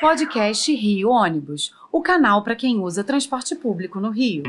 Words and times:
Podcast 0.00 0.74
Rio 0.74 1.08
Ônibus, 1.08 1.72
o 1.90 2.02
canal 2.02 2.42
para 2.42 2.56
quem 2.56 2.80
usa 2.80 3.04
transporte 3.04 3.54
público 3.54 4.00
no 4.00 4.10
Rio. 4.10 4.42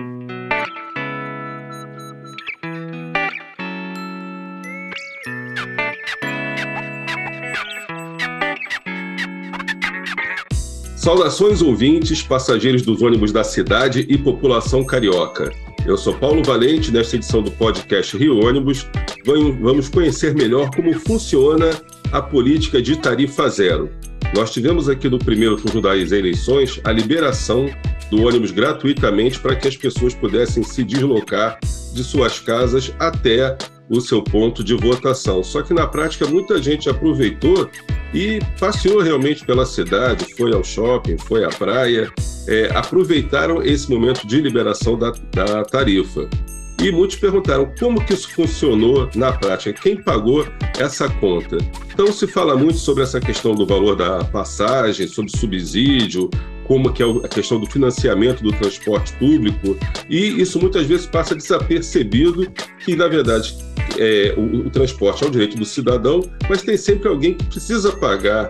Saudações 10.95 11.61
ouvintes, 11.61 12.23
passageiros 12.23 12.81
dos 12.81 13.03
ônibus 13.03 13.31
da 13.31 13.43
cidade 13.43 14.05
e 14.09 14.17
população 14.17 14.83
carioca. 14.83 15.51
Eu 15.85 15.95
sou 15.95 16.15
Paulo 16.15 16.43
Valente, 16.43 16.91
nesta 16.91 17.15
edição 17.15 17.43
do 17.43 17.51
podcast 17.51 18.17
Rio 18.17 18.43
Ônibus, 18.43 18.89
vamos 19.23 19.87
conhecer 19.89 20.33
melhor 20.33 20.71
como 20.75 20.91
funciona 20.99 21.69
a 22.11 22.19
política 22.19 22.81
de 22.81 22.99
tarifa 22.99 23.47
zero. 23.47 23.91
Nós 24.35 24.51
tivemos 24.51 24.89
aqui 24.89 25.07
no 25.07 25.17
primeiro 25.17 25.55
turno 25.55 25.81
das 25.81 26.11
eleições 26.11 26.81
a 26.83 26.91
liberação 26.91 27.69
do 28.11 28.21
ônibus 28.27 28.51
gratuitamente 28.51 29.39
para 29.39 29.55
que 29.55 29.65
as 29.65 29.77
pessoas 29.77 30.13
pudessem 30.13 30.61
se 30.61 30.83
deslocar 30.83 31.57
de 31.93 32.03
suas 32.03 32.37
casas 32.37 32.93
até 32.99 33.57
o 33.89 34.01
seu 34.01 34.21
ponto 34.21 34.61
de 34.61 34.73
votação. 34.73 35.41
Só 35.41 35.61
que 35.61 35.73
na 35.73 35.87
prática 35.87 36.27
muita 36.27 36.61
gente 36.61 36.89
aproveitou 36.89 37.69
e 38.13 38.41
passeou 38.59 38.99
realmente 38.99 39.45
pela 39.45 39.65
cidade, 39.65 40.25
foi 40.35 40.53
ao 40.53 40.65
shopping, 40.65 41.17
foi 41.17 41.45
à 41.45 41.49
praia, 41.49 42.11
é, 42.45 42.69
aproveitaram 42.75 43.63
esse 43.63 43.89
momento 43.89 44.27
de 44.27 44.41
liberação 44.41 44.99
da, 44.99 45.13
da 45.31 45.63
tarifa. 45.63 46.27
E 46.81 46.91
muitos 46.91 47.17
perguntaram 47.17 47.71
como 47.79 48.03
que 48.03 48.13
isso 48.13 48.29
funcionou 48.31 49.09
na 49.15 49.31
prática, 49.31 49.81
quem 49.81 49.95
pagou 49.95 50.45
essa 50.77 51.09
conta. 51.09 51.57
Então 51.93 52.11
se 52.11 52.27
fala 52.27 52.55
muito 52.55 52.77
sobre 52.77 53.03
essa 53.03 53.19
questão 53.19 53.55
do 53.55 53.65
valor 53.65 53.95
da 53.95 54.23
passagem, 54.25 55.07
sobre 55.07 55.31
subsídio, 55.35 56.29
como 56.65 56.91
que 56.91 57.01
é 57.01 57.05
a 57.05 57.27
questão 57.27 57.59
do 57.59 57.65
financiamento 57.65 58.43
do 58.43 58.51
transporte 58.51 59.13
público, 59.13 59.77
e 60.09 60.41
isso 60.41 60.59
muitas 60.59 60.85
vezes 60.85 61.05
passa 61.05 61.35
desapercebido 61.35 62.51
que, 62.83 62.95
na 62.95 63.07
verdade, 63.07 63.55
é, 63.97 64.33
o, 64.35 64.67
o, 64.67 64.69
transporte 64.69 65.23
é 65.23 65.27
um 65.27 65.31
direito 65.31 65.55
do 65.57 65.65
cidadão, 65.65 66.21
mas 66.49 66.63
tem 66.63 66.75
sempre 66.75 67.07
alguém 67.07 67.35
que 67.35 67.45
precisa 67.45 67.91
pagar 67.91 68.49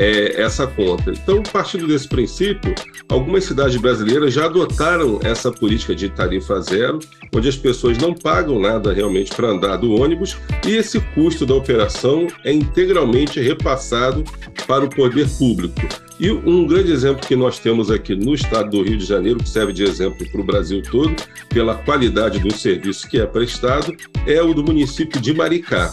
é, 0.00 0.40
essa 0.40 0.66
conta. 0.66 1.10
Então, 1.10 1.42
partindo 1.42 1.86
desse 1.86 2.08
princípio, 2.08 2.74
algumas 3.06 3.44
cidades 3.44 3.76
brasileiras 3.76 4.32
já 4.32 4.46
adotaram 4.46 5.20
essa 5.22 5.52
política 5.52 5.94
de 5.94 6.08
tarifa 6.08 6.58
zero, 6.60 6.98
onde 7.34 7.48
as 7.48 7.56
pessoas 7.56 7.98
não 7.98 8.14
pagam 8.14 8.58
nada 8.58 8.92
realmente 8.92 9.30
para 9.34 9.48
andar 9.48 9.76
do 9.76 9.92
ônibus 9.92 10.38
e 10.66 10.70
esse 10.70 10.98
custo 11.14 11.44
da 11.44 11.54
operação 11.54 12.26
é 12.44 12.52
integralmente 12.52 13.38
repassado 13.40 14.24
para 14.66 14.84
o 14.84 14.88
poder 14.88 15.28
público. 15.38 15.80
E 16.18 16.30
um 16.30 16.66
grande 16.66 16.92
exemplo 16.92 17.26
que 17.26 17.36
nós 17.36 17.58
temos 17.58 17.90
aqui 17.90 18.14
no 18.14 18.34
estado 18.34 18.70
do 18.70 18.82
Rio 18.82 18.96
de 18.96 19.04
Janeiro, 19.04 19.38
que 19.38 19.48
serve 19.48 19.72
de 19.72 19.82
exemplo 19.82 20.26
para 20.30 20.40
o 20.40 20.44
Brasil 20.44 20.82
todo, 20.82 21.14
pela 21.48 21.74
qualidade 21.74 22.38
do 22.38 22.52
serviço 22.52 23.08
que 23.08 23.18
é 23.18 23.26
prestado, 23.26 23.94
é 24.26 24.42
o 24.42 24.52
do 24.54 24.62
município 24.62 25.20
de 25.20 25.32
Maricá. 25.32 25.90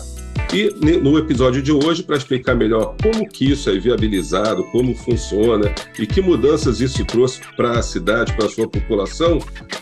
E 0.54 0.74
no 1.02 1.18
episódio 1.18 1.62
de 1.62 1.74
hoje, 1.74 2.02
para 2.04 2.16
explicar 2.16 2.56
melhor 2.56 2.96
como 3.04 3.28
que 3.28 3.52
isso 3.52 3.70
é 3.70 3.78
viabilizado, 3.78 4.64
como 4.72 4.96
funciona 4.96 5.74
e 6.00 6.08
que 6.08 6.22
mudanças 6.22 6.80
isso 6.80 7.04
trouxe 7.04 7.42
para 7.58 7.72
a 7.72 7.82
cidade, 7.82 8.34
para 8.34 8.46
a 8.46 8.50
sua 8.50 8.68
população, 8.68 9.40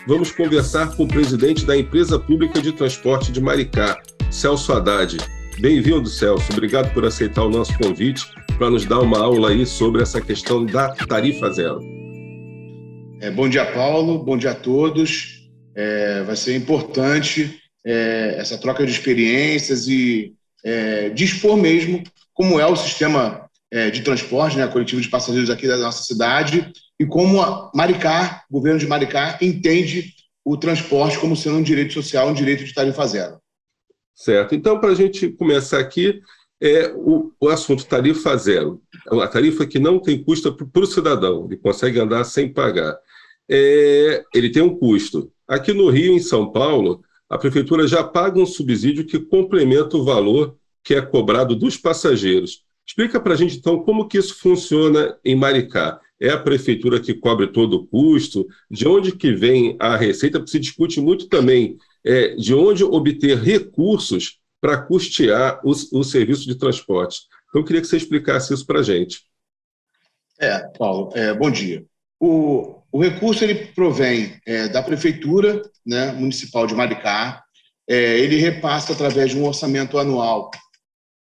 vamos 0.08 0.32
conversar 0.32 0.96
com 0.96 1.04
o 1.04 1.08
presidente 1.08 1.64
da 1.64 1.76
Empresa 1.76 2.18
Pública 2.18 2.60
de 2.60 2.72
Transporte 2.72 3.30
de 3.30 3.40
Maricá, 3.40 3.96
Celso 4.30 4.72
Haddad. 4.72 5.16
Bem-vindo, 5.60 6.08
Celso. 6.08 6.52
Obrigado 6.52 6.92
por 6.92 7.04
aceitar 7.04 7.44
o 7.44 7.48
nosso 7.48 7.76
convite 7.78 8.26
para 8.58 8.68
nos 8.68 8.84
dar 8.84 9.00
uma 9.00 9.18
aula 9.18 9.50
aí 9.50 9.64
sobre 9.64 10.02
essa 10.02 10.20
questão 10.20 10.66
da 10.66 10.88
tarifa 10.88 11.50
zero. 11.52 11.80
É, 13.20 13.30
bom 13.30 13.48
dia, 13.48 13.64
Paulo. 13.66 14.18
Bom 14.18 14.36
dia 14.36 14.50
a 14.50 14.54
todos. 14.54 15.48
É, 15.74 16.22
vai 16.24 16.34
ser 16.34 16.56
importante 16.56 17.60
é, 17.84 18.34
essa 18.38 18.58
troca 18.58 18.84
de 18.84 18.90
experiências 18.90 19.86
e 19.86 20.35
é, 20.66 21.10
dispor 21.10 21.56
mesmo 21.56 22.02
como 22.34 22.58
é 22.58 22.66
o 22.66 22.74
sistema 22.74 23.48
é, 23.70 23.88
de 23.88 24.02
transporte, 24.02 24.58
né, 24.58 24.66
coletivo 24.66 25.00
de 25.00 25.08
passageiros 25.08 25.48
aqui 25.48 25.68
da 25.68 25.76
nossa 25.76 26.02
cidade 26.02 26.72
e 26.98 27.06
como 27.06 27.70
Maricá, 27.72 28.42
o 28.50 28.54
governo 28.54 28.78
de 28.80 28.86
Maricá, 28.86 29.38
entende 29.40 30.12
o 30.44 30.56
transporte 30.56 31.18
como 31.18 31.36
sendo 31.36 31.58
um 31.58 31.62
direito 31.62 31.92
social, 31.92 32.28
um 32.28 32.34
direito 32.34 32.64
de 32.64 32.74
tarifa 32.74 33.06
zero. 33.06 33.38
Certo. 34.14 34.54
Então, 34.54 34.80
para 34.80 34.90
a 34.90 34.94
gente 34.94 35.28
começar 35.28 35.78
aqui, 35.78 36.20
é 36.60 36.90
o, 36.94 37.32
o 37.38 37.48
assunto 37.48 37.86
tarifa 37.86 38.36
zero. 38.36 38.80
A 39.10 39.28
tarifa 39.28 39.66
que 39.66 39.78
não 39.78 40.00
tem 40.00 40.22
custo 40.22 40.54
para 40.54 40.82
o 40.82 40.86
cidadão, 40.86 41.46
ele 41.46 41.58
consegue 41.58 42.00
andar 42.00 42.24
sem 42.24 42.52
pagar. 42.52 42.96
É, 43.48 44.24
ele 44.34 44.50
tem 44.50 44.62
um 44.62 44.76
custo. 44.76 45.30
Aqui 45.46 45.72
no 45.72 45.90
Rio, 45.90 46.14
em 46.14 46.20
São 46.20 46.50
Paulo, 46.50 47.02
a 47.28 47.36
prefeitura 47.38 47.86
já 47.86 48.04
paga 48.04 48.38
um 48.38 48.46
subsídio 48.46 49.06
que 49.06 49.18
complementa 49.18 49.96
o 49.96 50.04
valor 50.04 50.56
que 50.82 50.94
é 50.94 51.02
cobrado 51.02 51.56
dos 51.56 51.76
passageiros. 51.76 52.64
Explica 52.86 53.20
para 53.20 53.34
a 53.34 53.36
gente, 53.36 53.56
então, 53.56 53.82
como 53.82 54.06
que 54.06 54.18
isso 54.18 54.38
funciona 54.38 55.18
em 55.24 55.34
Maricá. 55.34 56.00
É 56.20 56.30
a 56.30 56.38
prefeitura 56.38 57.00
que 57.00 57.12
cobre 57.12 57.48
todo 57.48 57.74
o 57.74 57.86
custo? 57.86 58.46
De 58.70 58.86
onde 58.86 59.12
que 59.12 59.32
vem 59.32 59.76
a 59.80 59.96
receita? 59.96 60.38
Porque 60.38 60.52
se 60.52 60.60
discute 60.60 61.00
muito 61.00 61.28
também 61.28 61.76
é, 62.04 62.36
de 62.36 62.54
onde 62.54 62.84
obter 62.84 63.36
recursos 63.36 64.38
para 64.60 64.80
custear 64.80 65.60
o, 65.64 65.70
o 65.70 66.04
serviço 66.04 66.46
de 66.46 66.54
transporte. 66.54 67.22
Então, 67.48 67.60
eu 67.60 67.64
queria 67.64 67.82
que 67.82 67.88
você 67.88 67.96
explicasse 67.96 68.54
isso 68.54 68.64
para 68.64 68.78
a 68.78 68.82
gente. 68.82 69.24
É, 70.40 70.58
Paulo, 70.78 71.10
é, 71.14 71.34
bom 71.34 71.50
dia. 71.50 71.84
O, 72.20 72.80
o 72.96 73.02
recurso 73.02 73.44
ele 73.44 73.66
provém 73.74 74.40
é, 74.46 74.68
da 74.68 74.82
Prefeitura 74.82 75.60
né, 75.84 76.12
Municipal 76.12 76.66
de 76.66 76.74
Maricá, 76.74 77.42
é, 77.86 78.18
ele 78.20 78.36
repassa 78.36 78.94
através 78.94 79.32
de 79.32 79.36
um 79.36 79.44
orçamento 79.44 79.98
anual 79.98 80.50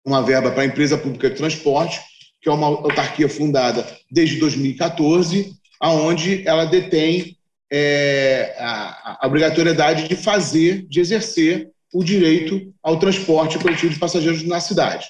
uma 0.05 0.23
verba 0.23 0.51
para 0.51 0.65
a 0.65 0.67
Empresa 0.67 0.99
Pública 0.99 1.31
de 1.31 1.37
Transporte, 1.37 1.99
que 2.43 2.51
é 2.51 2.53
uma 2.53 2.67
autarquia 2.67 3.27
fundada 3.27 3.87
desde 4.11 4.37
2014, 4.37 5.55
aonde 5.81 6.47
ela 6.47 6.67
detém 6.67 7.39
é, 7.73 8.55
a, 8.59 9.21
a 9.23 9.27
obrigatoriedade 9.27 10.09
de 10.09 10.15
fazer, 10.15 10.87
de 10.87 11.01
exercer 11.01 11.71
o 11.91 12.05
direito 12.05 12.71
ao 12.83 12.99
transporte 12.99 13.59
coletivo 13.59 13.95
de 13.95 13.99
passageiros 13.99 14.43
na 14.43 14.61
cidade. 14.61 15.07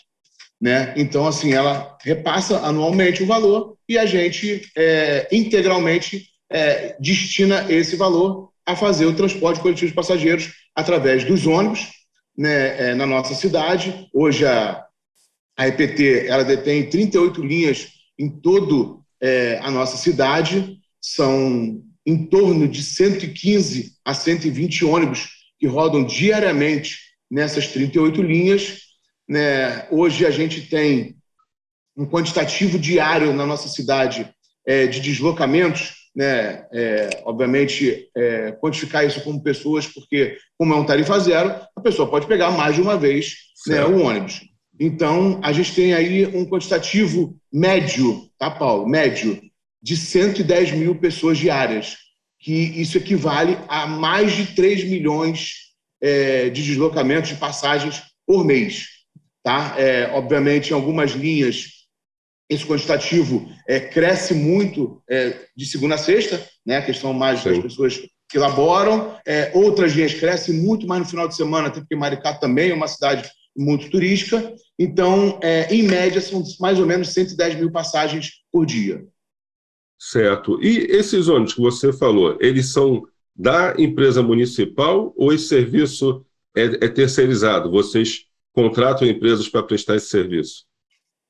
Né? 0.61 0.95
Então, 0.97 1.27
assim, 1.27 1.53
ela 1.53 1.99
repassa 2.05 2.61
anualmente 2.61 3.21
o 3.21 3.27
valor 3.27 3.77
e 3.89 3.99
a 3.99 4.07
gente 4.07 4.63
é, 4.77 5.27
integralmente 5.33 6.31
é, 6.53 6.97
destina 7.01 7.71
esse 7.73 7.97
valor 7.97 8.51
a 8.65 8.77
fazer 8.77 9.07
o 9.07 9.15
transporte 9.15 9.61
coletivo 9.61 9.89
de 9.89 9.95
passageiros 9.95 10.53
através 10.75 11.25
dos 11.25 11.47
ônibus 11.47 11.89
né, 12.37 12.91
é, 12.91 12.95
na 12.95 13.07
nossa 13.07 13.35
cidade. 13.35 14.09
Hoje 14.13 14.47
a, 14.47 14.85
a 15.57 15.69
EPT 15.69 16.27
ela 16.27 16.45
detém 16.45 16.89
38 16.89 17.43
linhas 17.43 17.89
em 18.19 18.29
todo 18.29 19.03
é, 19.21 19.59
a 19.63 19.71
nossa 19.71 19.97
cidade, 19.97 20.79
são 21.01 21.83
em 22.05 22.27
torno 22.27 22.69
de 22.69 22.83
115 22.83 23.93
a 24.05 24.15
120 24.15 24.85
ônibus 24.85 25.29
que 25.59 25.67
rodam 25.67 26.05
diariamente 26.05 26.99
nessas 27.31 27.69
38 27.69 28.21
linhas. 28.21 28.79
Né? 29.29 29.87
Hoje 29.91 30.27
a 30.27 30.31
gente 30.31 30.63
tem 30.63 31.17
um 31.97 32.07
quantitativo 32.07 32.79
diário 32.79 33.33
na 33.33 33.47
nossa 33.47 33.69
cidade 33.69 34.29
é, 34.67 34.87
de 34.87 35.01
deslocamentos, 35.01 36.02
né? 36.15 36.67
É, 36.73 37.23
obviamente, 37.25 38.09
é, 38.17 38.53
quantificar 38.53 39.07
isso 39.07 39.23
como 39.23 39.43
pessoas, 39.43 39.87
porque, 39.87 40.37
como 40.59 40.75
é 40.75 40.77
um 40.77 40.85
tarifa 40.85 41.19
zero, 41.19 41.55
a 41.75 41.81
pessoa 41.81 42.09
pode 42.09 42.27
pegar 42.27 42.51
mais 42.51 42.75
de 42.75 42.83
uma 42.83 42.99
vez 42.99 43.35
né, 43.67 43.85
o 43.85 44.03
ônibus. 44.03 44.41
Então, 44.79 45.41
a 45.43 45.53
gente 45.53 45.75
tem 45.75 45.95
aí 45.95 46.27
um 46.27 46.45
quantitativo 46.45 47.37
médio, 47.53 48.29
tá, 48.39 48.51
Paulo? 48.51 48.87
Médio, 48.89 49.41
de 49.83 49.97
110 49.97 50.73
mil 50.73 50.95
pessoas 50.95 51.39
diárias 51.39 51.97
que 52.39 52.53
isso 52.53 52.99
equivale 52.99 53.57
a 53.69 53.87
mais 53.87 54.33
de 54.33 54.47
3 54.55 54.85
milhões 54.85 55.73
é, 56.01 56.51
de 56.51 56.63
deslocamentos, 56.65 57.31
de 57.31 57.37
passagens 57.37 58.03
por 58.27 58.45
mês. 58.45 58.89
Tá? 59.45 59.77
É, 59.79 60.11
obviamente, 60.13 60.71
em 60.71 60.75
algumas 60.75 61.13
linhas, 61.13 61.82
esse 62.49 62.67
quantitativo 62.67 63.49
é, 63.69 63.81
cresce 63.81 64.35
muito 64.35 65.03
é, 65.09 65.47
de 65.57 65.67
segunda 65.67 65.95
a 65.95 65.99
sexta, 65.99 66.45
né? 66.65 66.79
a 66.79 66.83
questão 66.83 67.13
mais 67.13 67.41
Sim. 67.41 67.51
das 67.51 67.59
pessoas 67.61 68.01
que 68.29 68.39
laboram. 68.39 69.17
É, 69.27 69.51
outras 69.55 69.93
linhas 69.93 70.15
crescem 70.15 70.55
muito 70.55 70.87
mais 70.87 71.03
no 71.03 71.09
final 71.09 71.29
de 71.29 71.37
semana, 71.37 71.69
até 71.69 71.81
porque 71.81 71.97
Maricá 71.97 72.35
também 72.35 72.71
é 72.71 72.75
uma 72.75 72.89
cidade 72.89 73.29
muito 73.57 73.91
turística. 73.91 74.55
Então, 74.79 75.39
é, 75.43 75.73
em 75.75 75.83
média, 75.83 76.21
são 76.21 76.43
mais 76.61 76.79
ou 76.79 76.87
menos 76.87 77.09
110 77.09 77.57
mil 77.57 77.71
passagens 77.71 78.31
por 78.51 78.67
dia. 78.67 79.05
Certo. 79.99 80.63
E 80.63 80.79
esses 80.91 81.29
ônibus 81.29 81.55
que 81.55 81.61
você 81.61 81.93
falou, 81.93 82.37
eles 82.41 82.73
são 82.73 83.03
da 83.35 83.75
empresa 83.79 84.23
municipal 84.23 85.15
ou 85.17 85.33
esse 85.33 85.47
serviço 85.47 86.25
é, 86.57 86.65
é 86.65 86.89
terceirizado? 86.89 87.71
Vocês 87.71 88.27
contratam 88.53 89.07
empresas 89.07 89.49
para 89.49 89.63
prestar 89.63 89.97
esse 89.97 90.09
serviço? 90.09 90.65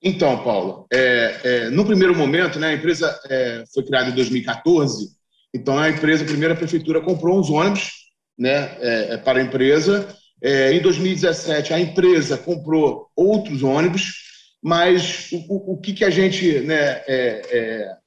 Então, 0.02 0.42
Paulo, 0.42 0.86
é, 0.92 1.40
é, 1.44 1.70
no 1.70 1.86
primeiro 1.86 2.16
momento, 2.16 2.58
né, 2.58 2.68
a 2.68 2.74
empresa 2.74 3.20
é, 3.30 3.62
foi 3.72 3.84
criada 3.84 4.10
em 4.10 4.14
2014, 4.14 5.10
então 5.54 5.78
a 5.78 5.88
empresa, 5.88 6.24
a 6.24 6.26
primeira 6.26 6.56
prefeitura 6.56 7.00
comprou 7.00 7.38
uns 7.38 7.48
ônibus 7.48 7.92
né, 8.36 8.76
é, 8.80 9.14
é, 9.14 9.16
para 9.18 9.38
a 9.38 9.42
empresa. 9.42 10.08
É, 10.42 10.72
em 10.72 10.80
2017, 10.80 11.72
a 11.72 11.78
empresa 11.78 12.36
comprou 12.36 13.10
outros 13.14 13.62
ônibus, 13.62 14.14
mas 14.60 15.30
o, 15.30 15.36
o, 15.36 15.74
o 15.74 15.80
que, 15.80 15.92
que 15.92 16.04
a 16.04 16.10
gente 16.10 16.60
né, 16.60 17.00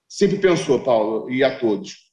sempre 0.09 0.37
pensou, 0.37 0.81
Paulo, 0.81 1.31
e 1.31 1.43
a 1.43 1.57
todos? 1.57 2.03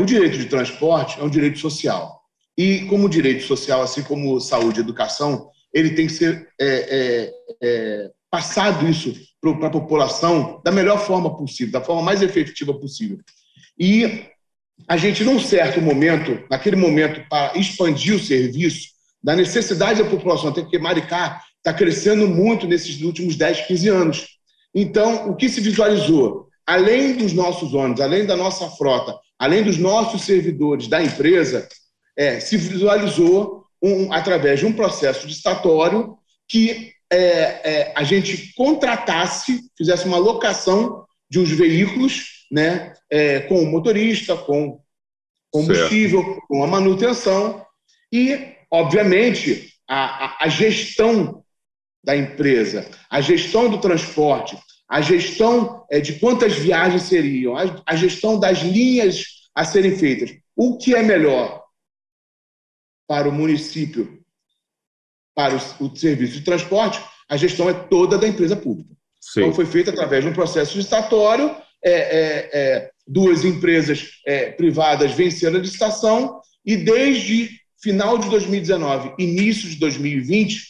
o 0.00 0.04
direito 0.04 0.38
de 0.38 0.46
transporte 0.46 1.18
é 1.18 1.22
um 1.22 1.28
direito 1.28 1.58
social. 1.58 2.20
E 2.56 2.84
como 2.86 3.08
direito 3.08 3.42
social, 3.42 3.82
assim 3.82 4.02
como 4.02 4.40
saúde 4.40 4.78
e 4.78 4.82
educação, 4.82 5.50
ele 5.72 5.90
tem 5.90 6.06
que 6.06 6.12
ser 6.12 6.48
passado 8.30 8.88
isso 8.88 9.14
para 9.40 9.68
a 9.68 9.70
população 9.70 10.60
da 10.64 10.70
melhor 10.70 10.98
forma 10.98 11.36
possível, 11.36 11.72
da 11.72 11.80
forma 11.80 12.02
mais 12.02 12.22
efetiva 12.22 12.74
possível. 12.74 13.18
E 13.78 14.24
a 14.86 14.96
gente, 14.96 15.24
num 15.24 15.38
certo 15.38 15.80
momento, 15.80 16.44
naquele 16.50 16.76
momento, 16.76 17.26
para 17.28 17.56
expandir 17.56 18.14
o 18.14 18.20
serviço, 18.20 18.88
da 19.22 19.34
necessidade 19.34 20.02
da 20.02 20.08
população, 20.08 20.50
até 20.50 20.62
porque 20.62 20.78
Maricá 20.78 21.42
está 21.56 21.72
crescendo 21.72 22.28
muito 22.28 22.66
nesses 22.66 23.00
últimos 23.02 23.36
10, 23.36 23.66
15 23.66 23.88
anos. 23.88 24.26
Então, 24.74 25.28
o 25.28 25.36
que 25.36 25.48
se 25.48 25.60
visualizou? 25.60 26.48
Além 26.66 27.16
dos 27.16 27.32
nossos 27.32 27.74
ônibus, 27.74 28.00
além 28.00 28.26
da 28.26 28.36
nossa 28.36 28.68
frota, 28.70 29.18
além 29.38 29.62
dos 29.62 29.78
nossos 29.78 30.22
servidores 30.22 30.86
da 30.86 31.02
empresa, 31.02 31.66
é, 32.16 32.38
se 32.40 32.56
visualizou, 32.56 33.64
um, 33.82 34.12
através 34.12 34.60
de 34.60 34.66
um 34.66 34.72
processo 34.72 35.26
licitatório, 35.26 36.16
que 36.48 36.92
é, 37.10 37.18
é, 37.18 37.92
a 37.96 38.04
gente 38.04 38.52
contratasse, 38.54 39.70
fizesse 39.76 40.06
uma 40.06 40.18
locação 40.18 41.06
de 41.30 41.38
uns 41.38 41.50
veículos, 41.50 42.46
né, 42.50 42.94
é, 43.10 43.40
com 43.40 43.62
o 43.62 43.66
motorista, 43.66 44.36
com 44.36 44.80
combustível, 45.50 46.22
certo. 46.22 46.46
com 46.46 46.62
a 46.62 46.66
manutenção 46.66 47.64
e, 48.12 48.54
obviamente, 48.70 49.72
a, 49.88 50.26
a, 50.26 50.44
a 50.44 50.48
gestão 50.48 51.42
da 52.04 52.16
empresa, 52.16 52.88
a 53.10 53.20
gestão 53.20 53.68
do 53.70 53.80
transporte, 53.80 54.56
a 54.88 55.00
gestão 55.00 55.86
é, 55.90 56.00
de 56.00 56.18
quantas 56.18 56.54
viagens 56.54 57.02
seriam, 57.02 57.56
a, 57.56 57.82
a 57.86 57.96
gestão 57.96 58.38
das 58.38 58.58
linhas 58.60 59.24
a 59.54 59.64
serem 59.64 59.96
feitas. 59.96 60.34
O 60.56 60.78
que 60.78 60.94
é 60.94 61.02
melhor 61.02 61.64
para 63.06 63.28
o 63.28 63.32
município 63.32 64.17
para 65.38 65.54
o, 65.54 65.86
o 65.86 65.96
serviço 65.96 66.32
de 66.32 66.40
transporte, 66.40 67.00
a 67.28 67.36
gestão 67.36 67.70
é 67.70 67.72
toda 67.72 68.18
da 68.18 68.26
empresa 68.26 68.56
pública. 68.56 68.90
Sim. 69.20 69.42
Então, 69.42 69.54
foi 69.54 69.66
feita 69.66 69.92
através 69.92 70.24
de 70.24 70.30
um 70.30 70.34
processo 70.34 70.76
licitatório, 70.76 71.54
é, 71.84 71.92
é, 71.92 72.50
é, 72.52 72.90
duas 73.06 73.44
empresas 73.44 74.14
é, 74.26 74.50
privadas 74.50 75.12
venceram 75.12 75.56
a 75.56 75.60
licitação, 75.60 76.40
e 76.66 76.76
desde 76.76 77.50
final 77.80 78.18
de 78.18 78.28
2019, 78.28 79.14
início 79.16 79.68
de 79.70 79.76
2020, 79.76 80.60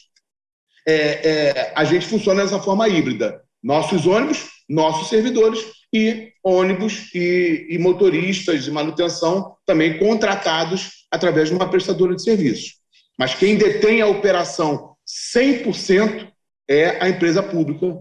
é, 0.87 0.93
é, 0.95 1.73
a 1.75 1.85
gente 1.85 2.07
funciona 2.07 2.43
dessa 2.43 2.61
forma 2.61 2.87
híbrida. 2.91 3.41
Nossos 3.63 4.07
ônibus, 4.07 4.51
nossos 4.69 5.09
servidores 5.09 5.61
e 5.91 6.31
ônibus 6.45 7.09
e, 7.15 7.69
e 7.71 7.79
motoristas 7.79 8.65
de 8.65 8.71
manutenção 8.71 9.57
também 9.65 9.99
contratados 9.99 11.07
através 11.11 11.49
de 11.49 11.55
uma 11.55 11.71
prestadora 11.71 12.15
de 12.15 12.23
serviços. 12.23 12.78
Mas 13.19 13.35
quem 13.35 13.57
detém 13.57 14.01
a 14.01 14.07
operação 14.07 14.95
100% 15.35 16.29
é 16.69 17.03
a 17.03 17.09
empresa 17.09 17.43
pública, 17.43 17.99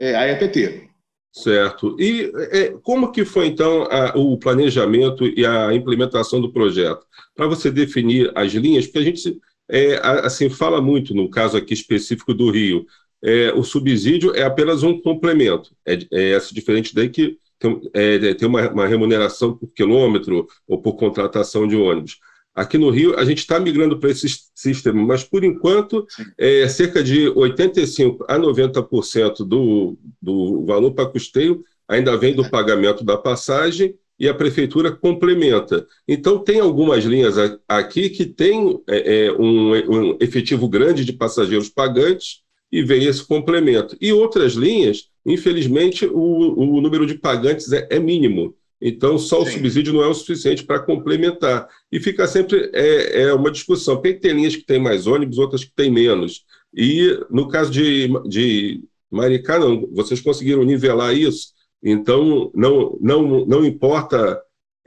é 0.00 0.14
a 0.16 0.28
EPT. 0.32 0.88
Certo. 1.32 1.96
E 2.00 2.32
é, 2.50 2.70
como 2.82 3.12
que 3.12 3.24
foi, 3.24 3.46
então, 3.46 3.82
a, 3.84 4.16
o 4.16 4.36
planejamento 4.38 5.26
e 5.26 5.46
a 5.46 5.72
implementação 5.72 6.40
do 6.40 6.52
projeto? 6.52 7.06
Para 7.34 7.46
você 7.46 7.70
definir 7.70 8.32
as 8.34 8.52
linhas, 8.52 8.86
porque 8.86 8.98
a 8.98 9.02
gente 9.02 9.38
é, 9.70 10.00
assim 10.02 10.48
fala 10.48 10.80
muito, 10.80 11.14
no 11.14 11.30
caso 11.30 11.56
aqui 11.56 11.74
específico 11.74 12.32
do 12.34 12.50
Rio, 12.50 12.86
é, 13.22 13.52
o 13.52 13.62
subsídio 13.62 14.34
é 14.34 14.42
apenas 14.42 14.82
um 14.82 15.00
complemento. 15.00 15.70
É, 15.86 15.98
é 16.12 16.30
essa 16.32 16.54
diferente 16.54 16.94
daí 16.94 17.08
que 17.10 17.36
tem, 17.58 17.80
é, 17.92 18.34
tem 18.34 18.48
uma, 18.48 18.70
uma 18.70 18.86
remuneração 18.86 19.56
por 19.56 19.68
quilômetro 19.72 20.46
ou 20.66 20.80
por 20.80 20.94
contratação 20.94 21.66
de 21.66 21.76
ônibus. 21.76 22.18
Aqui 22.58 22.76
no 22.76 22.90
Rio, 22.90 23.16
a 23.16 23.24
gente 23.24 23.38
está 23.38 23.60
migrando 23.60 24.00
para 24.00 24.10
esse 24.10 24.26
sistema, 24.52 25.00
mas 25.00 25.22
por 25.22 25.44
enquanto, 25.44 26.04
é, 26.36 26.66
cerca 26.66 27.04
de 27.04 27.26
85% 27.30 28.18
a 28.26 28.36
90% 28.36 29.46
do, 29.46 29.96
do 30.20 30.66
valor 30.66 30.90
para 30.90 31.08
custeio 31.08 31.62
ainda 31.86 32.16
vem 32.16 32.34
do 32.34 32.50
pagamento 32.50 33.04
da 33.04 33.16
passagem 33.16 33.94
e 34.18 34.28
a 34.28 34.34
prefeitura 34.34 34.90
complementa. 34.90 35.86
Então, 36.06 36.38
tem 36.38 36.58
algumas 36.58 37.04
linhas 37.04 37.36
aqui 37.68 38.10
que 38.10 38.26
têm 38.26 38.82
é, 38.88 39.26
é, 39.26 39.32
um, 39.32 39.72
um 39.74 40.16
efetivo 40.20 40.68
grande 40.68 41.04
de 41.04 41.12
passageiros 41.12 41.68
pagantes 41.68 42.40
e 42.72 42.82
vem 42.82 43.04
esse 43.04 43.24
complemento. 43.24 43.96
E 44.00 44.12
outras 44.12 44.54
linhas, 44.54 45.08
infelizmente, 45.24 46.04
o, 46.06 46.76
o 46.76 46.80
número 46.80 47.06
de 47.06 47.14
pagantes 47.14 47.72
é, 47.72 47.86
é 47.88 48.00
mínimo. 48.00 48.56
Então, 48.80 49.18
só 49.18 49.44
Sim. 49.44 49.50
o 49.50 49.52
subsídio 49.54 49.92
não 49.92 50.02
é 50.02 50.06
o 50.06 50.14
suficiente 50.14 50.64
para 50.64 50.78
complementar. 50.78 51.68
E 51.90 51.98
fica 51.98 52.26
sempre 52.26 52.70
é, 52.72 53.22
é 53.22 53.34
uma 53.34 53.50
discussão. 53.50 53.96
Porque 53.96 54.14
tem 54.14 54.32
linhas 54.32 54.54
que 54.54 54.64
têm 54.64 54.78
mais 54.78 55.06
ônibus, 55.06 55.38
outras 55.38 55.64
que 55.64 55.72
têm 55.74 55.90
menos. 55.90 56.44
E 56.74 57.18
no 57.30 57.48
caso 57.48 57.70
de, 57.70 58.08
de 58.28 58.82
Maricá, 59.10 59.58
não, 59.58 59.88
vocês 59.92 60.20
conseguiram 60.20 60.64
nivelar 60.64 61.14
isso. 61.14 61.52
Então, 61.82 62.50
não, 62.54 62.98
não, 63.00 63.46
não 63.46 63.64
importa 63.64 64.40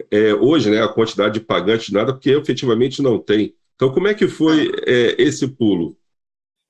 é, 0.10 0.34
hoje 0.34 0.70
né, 0.70 0.82
a 0.82 0.88
quantidade 0.88 1.36
de 1.36 1.46
pagantes, 1.46 1.90
nada, 1.90 2.14
porque 2.14 2.32
efetivamente 2.32 3.02
não 3.02 3.20
tem. 3.20 3.54
Então, 3.76 3.92
como 3.94 4.08
é 4.08 4.14
que 4.14 4.28
foi 4.28 4.72
é, 4.86 5.22
esse 5.22 5.48
pulo? 5.48 5.98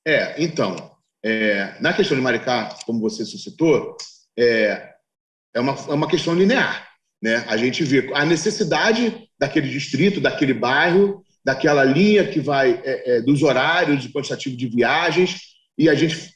É, 0.06 0.42
então, 0.44 0.76
é, 1.24 1.80
na 1.80 1.94
questão 1.94 2.18
de 2.18 2.24
Maricá, 2.24 2.76
como 2.86 3.00
você 3.00 3.24
suscitou, 3.26 3.96
é, 4.38 4.94
é, 5.54 5.60
uma, 5.60 5.74
é 5.74 5.94
uma 5.94 6.08
questão 6.08 6.34
linear. 6.34 6.91
Né? 7.22 7.44
A 7.48 7.56
gente 7.56 7.84
vê 7.84 8.10
a 8.14 8.26
necessidade 8.26 9.28
daquele 9.40 9.70
distrito, 9.70 10.20
daquele 10.20 10.54
bairro, 10.54 11.24
daquela 11.44 11.84
linha 11.84 12.28
que 12.28 12.40
vai 12.40 12.82
é, 12.84 13.18
é, 13.18 13.22
dos 13.22 13.44
horários 13.44 14.02
de 14.02 14.10
quantitativo 14.10 14.56
de 14.56 14.68
viagens, 14.68 15.42
e 15.78 15.90
a 15.90 15.96
gente, 15.96 16.32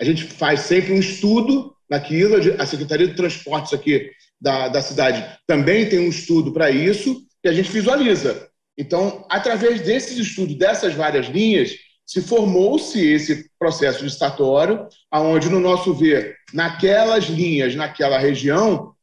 a 0.00 0.04
gente 0.04 0.24
faz 0.24 0.60
sempre 0.60 0.92
um 0.92 0.98
estudo 0.98 1.74
naquilo. 1.88 2.36
A 2.58 2.66
Secretaria 2.66 3.08
de 3.08 3.14
Transportes 3.14 3.72
aqui 3.72 4.10
da, 4.40 4.68
da 4.68 4.82
cidade 4.82 5.24
também 5.46 5.88
tem 5.88 6.00
um 6.00 6.08
estudo 6.08 6.52
para 6.52 6.70
isso, 6.70 7.22
e 7.42 7.48
a 7.48 7.52
gente 7.52 7.70
visualiza. 7.70 8.48
Então, 8.76 9.24
através 9.30 9.80
desses 9.80 10.18
estudos, 10.18 10.56
dessas 10.56 10.94
várias 10.94 11.26
linhas, 11.26 11.72
se 12.06 12.20
formou-se 12.20 13.00
esse 13.00 13.48
processo 13.58 14.04
licitatório, 14.04 14.86
aonde, 15.10 15.48
no 15.48 15.60
nosso 15.60 15.94
ver, 15.94 16.36
naquelas 16.52 17.24
linhas, 17.24 17.74
naquela 17.74 18.18
região, 18.18 18.93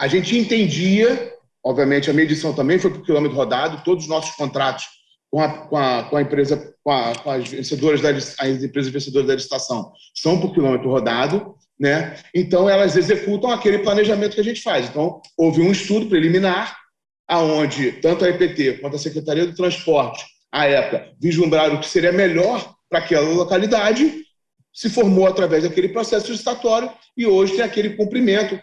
a 0.00 0.08
gente 0.08 0.36
entendia, 0.36 1.30
obviamente 1.62 2.08
a 2.08 2.14
medição 2.14 2.54
também 2.54 2.78
foi 2.78 2.90
por 2.90 3.04
quilômetro 3.04 3.36
rodado, 3.36 3.84
todos 3.84 4.04
os 4.04 4.10
nossos 4.10 4.34
contratos 4.34 4.86
com 5.30 5.42
a, 5.42 5.48
com 5.66 5.76
a, 5.76 6.04
com 6.04 6.16
a 6.16 6.22
empresa, 6.22 6.74
com, 6.82 6.90
a, 6.90 7.14
com, 7.16 7.30
as 7.30 7.48
vencedoras 7.50 8.00
da 8.00 8.08
as 8.08 8.62
empresas 8.62 8.90
vencedoras 8.90 9.28
da 9.28 9.34
licitação 9.34 9.92
são 10.14 10.40
por 10.40 10.54
quilômetro 10.54 10.88
rodado, 10.88 11.54
né? 11.78 12.18
Então 12.34 12.66
elas 12.66 12.96
executam 12.96 13.50
aquele 13.50 13.80
planejamento 13.80 14.34
que 14.34 14.40
a 14.40 14.44
gente 14.44 14.62
faz. 14.62 14.88
Então 14.88 15.20
houve 15.36 15.60
um 15.60 15.70
estudo 15.70 16.06
preliminar 16.06 16.78
aonde 17.28 17.92
tanto 17.92 18.24
a 18.24 18.30
EPT 18.30 18.78
quanto 18.80 18.96
a 18.96 18.98
Secretaria 18.98 19.46
do 19.46 19.54
Transporte, 19.54 20.24
à 20.50 20.66
época, 20.66 21.12
vislumbraram 21.20 21.74
o 21.74 21.80
que 21.80 21.86
seria 21.86 22.10
melhor 22.10 22.74
para 22.88 23.00
aquela 23.00 23.28
localidade, 23.28 24.24
se 24.72 24.88
formou 24.88 25.26
através 25.26 25.62
daquele 25.62 25.90
processo 25.90 26.32
licitatório 26.32 26.90
e 27.14 27.26
hoje 27.26 27.52
tem 27.52 27.62
aquele 27.62 27.90
cumprimento 27.90 28.58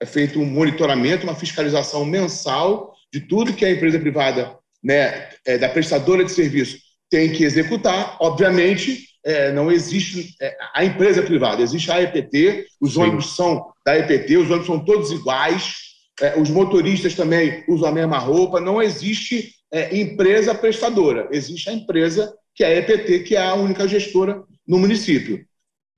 é 0.00 0.06
feito 0.06 0.40
um 0.40 0.46
monitoramento, 0.46 1.24
uma 1.24 1.34
fiscalização 1.34 2.04
mensal 2.04 2.94
de 3.12 3.20
tudo 3.20 3.52
que 3.52 3.64
a 3.64 3.70
empresa 3.70 3.98
privada, 3.98 4.56
né, 4.82 5.28
é, 5.44 5.58
da 5.58 5.68
prestadora 5.68 6.24
de 6.24 6.32
serviço, 6.32 6.78
tem 7.10 7.32
que 7.32 7.44
executar. 7.44 8.16
Obviamente, 8.20 9.08
é, 9.24 9.52
não 9.52 9.70
existe 9.70 10.34
é, 10.40 10.56
a 10.74 10.84
empresa 10.84 11.22
privada, 11.22 11.62
existe 11.62 11.90
a 11.90 12.00
EPT, 12.00 12.66
os 12.80 12.94
Sim. 12.94 13.00
ônibus 13.00 13.36
são 13.36 13.70
da 13.84 13.98
EPT, 13.98 14.38
os 14.38 14.50
ônibus 14.50 14.66
são 14.66 14.84
todos 14.84 15.10
iguais, 15.10 15.74
é, 16.20 16.38
os 16.38 16.48
motoristas 16.48 17.14
também 17.14 17.64
usam 17.68 17.88
a 17.88 17.92
mesma 17.92 18.18
roupa, 18.18 18.60
não 18.60 18.80
existe 18.80 19.52
é, 19.72 19.94
empresa 19.96 20.54
prestadora, 20.54 21.28
existe 21.30 21.68
a 21.68 21.72
empresa 21.72 22.32
que 22.54 22.64
é 22.64 22.68
a 22.68 22.76
EPT, 22.76 23.20
que 23.20 23.36
é 23.36 23.42
a 23.42 23.54
única 23.54 23.86
gestora 23.86 24.42
no 24.66 24.78
município. 24.78 25.44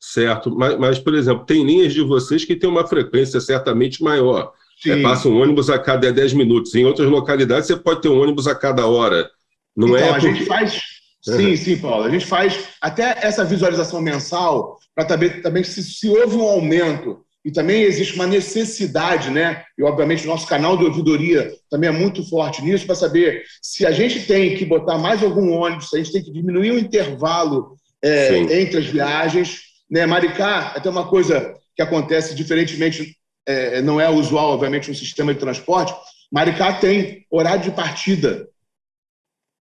Certo, 0.05 0.51
mas, 0.51 0.77
mas, 0.77 0.99
por 0.99 1.15
exemplo, 1.15 1.47
tem 1.47 1.65
linhas 1.65 1.95
de 1.95 2.03
vocês 2.03 2.45
que 2.45 2.57
têm 2.57 2.69
uma 2.69 2.85
frequência 2.85 3.41
certamente 3.41 4.03
maior. 4.03 4.53
É, 4.85 5.01
passa 5.01 5.29
um 5.29 5.41
ônibus 5.41 5.71
a 5.71 5.79
cada 5.79 6.13
10 6.13 6.33
minutos. 6.33 6.75
Em 6.75 6.85
outras 6.85 7.09
localidades, 7.09 7.69
você 7.69 7.77
pode 7.77 8.01
ter 8.01 8.09
um 8.09 8.21
ônibus 8.21 8.49
a 8.49 8.55
cada 8.55 8.85
hora. 8.85 9.31
Não 9.77 9.97
então, 9.97 10.09
é 10.09 10.11
a, 10.11 10.19
gente 10.19 10.45
faz, 10.45 10.83
Sim, 11.23 11.55
sim, 11.55 11.77
Paulo. 11.79 12.05
A 12.05 12.11
gente 12.11 12.27
faz 12.27 12.69
até 12.81 13.17
essa 13.23 13.45
visualização 13.45 14.01
mensal 14.01 14.77
para 14.93 15.05
também, 15.05 15.41
também 15.41 15.63
se, 15.63 15.81
se 15.85 16.09
houve 16.09 16.35
um 16.35 16.43
aumento 16.43 17.21
e 17.45 17.53
também 17.53 17.83
existe 17.83 18.17
uma 18.17 18.27
necessidade, 18.27 19.31
né? 19.31 19.63
E 19.79 19.85
obviamente 19.85 20.25
o 20.25 20.29
nosso 20.29 20.49
canal 20.49 20.77
de 20.77 20.85
ouvidoria 20.85 21.53
também 21.71 21.89
é 21.89 21.93
muito 21.93 22.29
forte 22.29 22.61
nisso 22.61 22.87
para 22.87 22.97
saber 22.97 23.45
se 23.63 23.87
a 23.87 23.93
gente 23.93 24.27
tem 24.27 24.57
que 24.57 24.65
botar 24.65 24.99
mais 24.99 25.23
algum 25.23 25.53
ônibus, 25.53 25.91
se 25.91 25.97
a 25.97 25.99
gente 26.01 26.13
tem 26.13 26.25
que 26.25 26.33
diminuir 26.33 26.73
o 26.73 26.79
intervalo 26.79 27.77
é, 28.03 28.37
entre 28.61 28.79
as 28.79 28.87
viagens, 28.87 29.72
né? 29.93 30.07
Maricá, 30.07 30.73
até 30.75 30.89
uma 30.89 31.07
coisa 31.07 31.55
que 31.77 31.83
acontece 31.83 32.35
diferentemente, 32.35 33.15
é, 33.47 33.83
não 33.83 34.01
é 34.01 34.09
usual, 34.09 34.53
obviamente, 34.53 34.89
no 34.89 34.95
sistema 34.95 35.35
de 35.35 35.41
transporte. 35.41 35.93
Maricá 36.33 36.73
tem 36.73 37.27
horário 37.31 37.63
de 37.63 37.71
partida. 37.71 38.49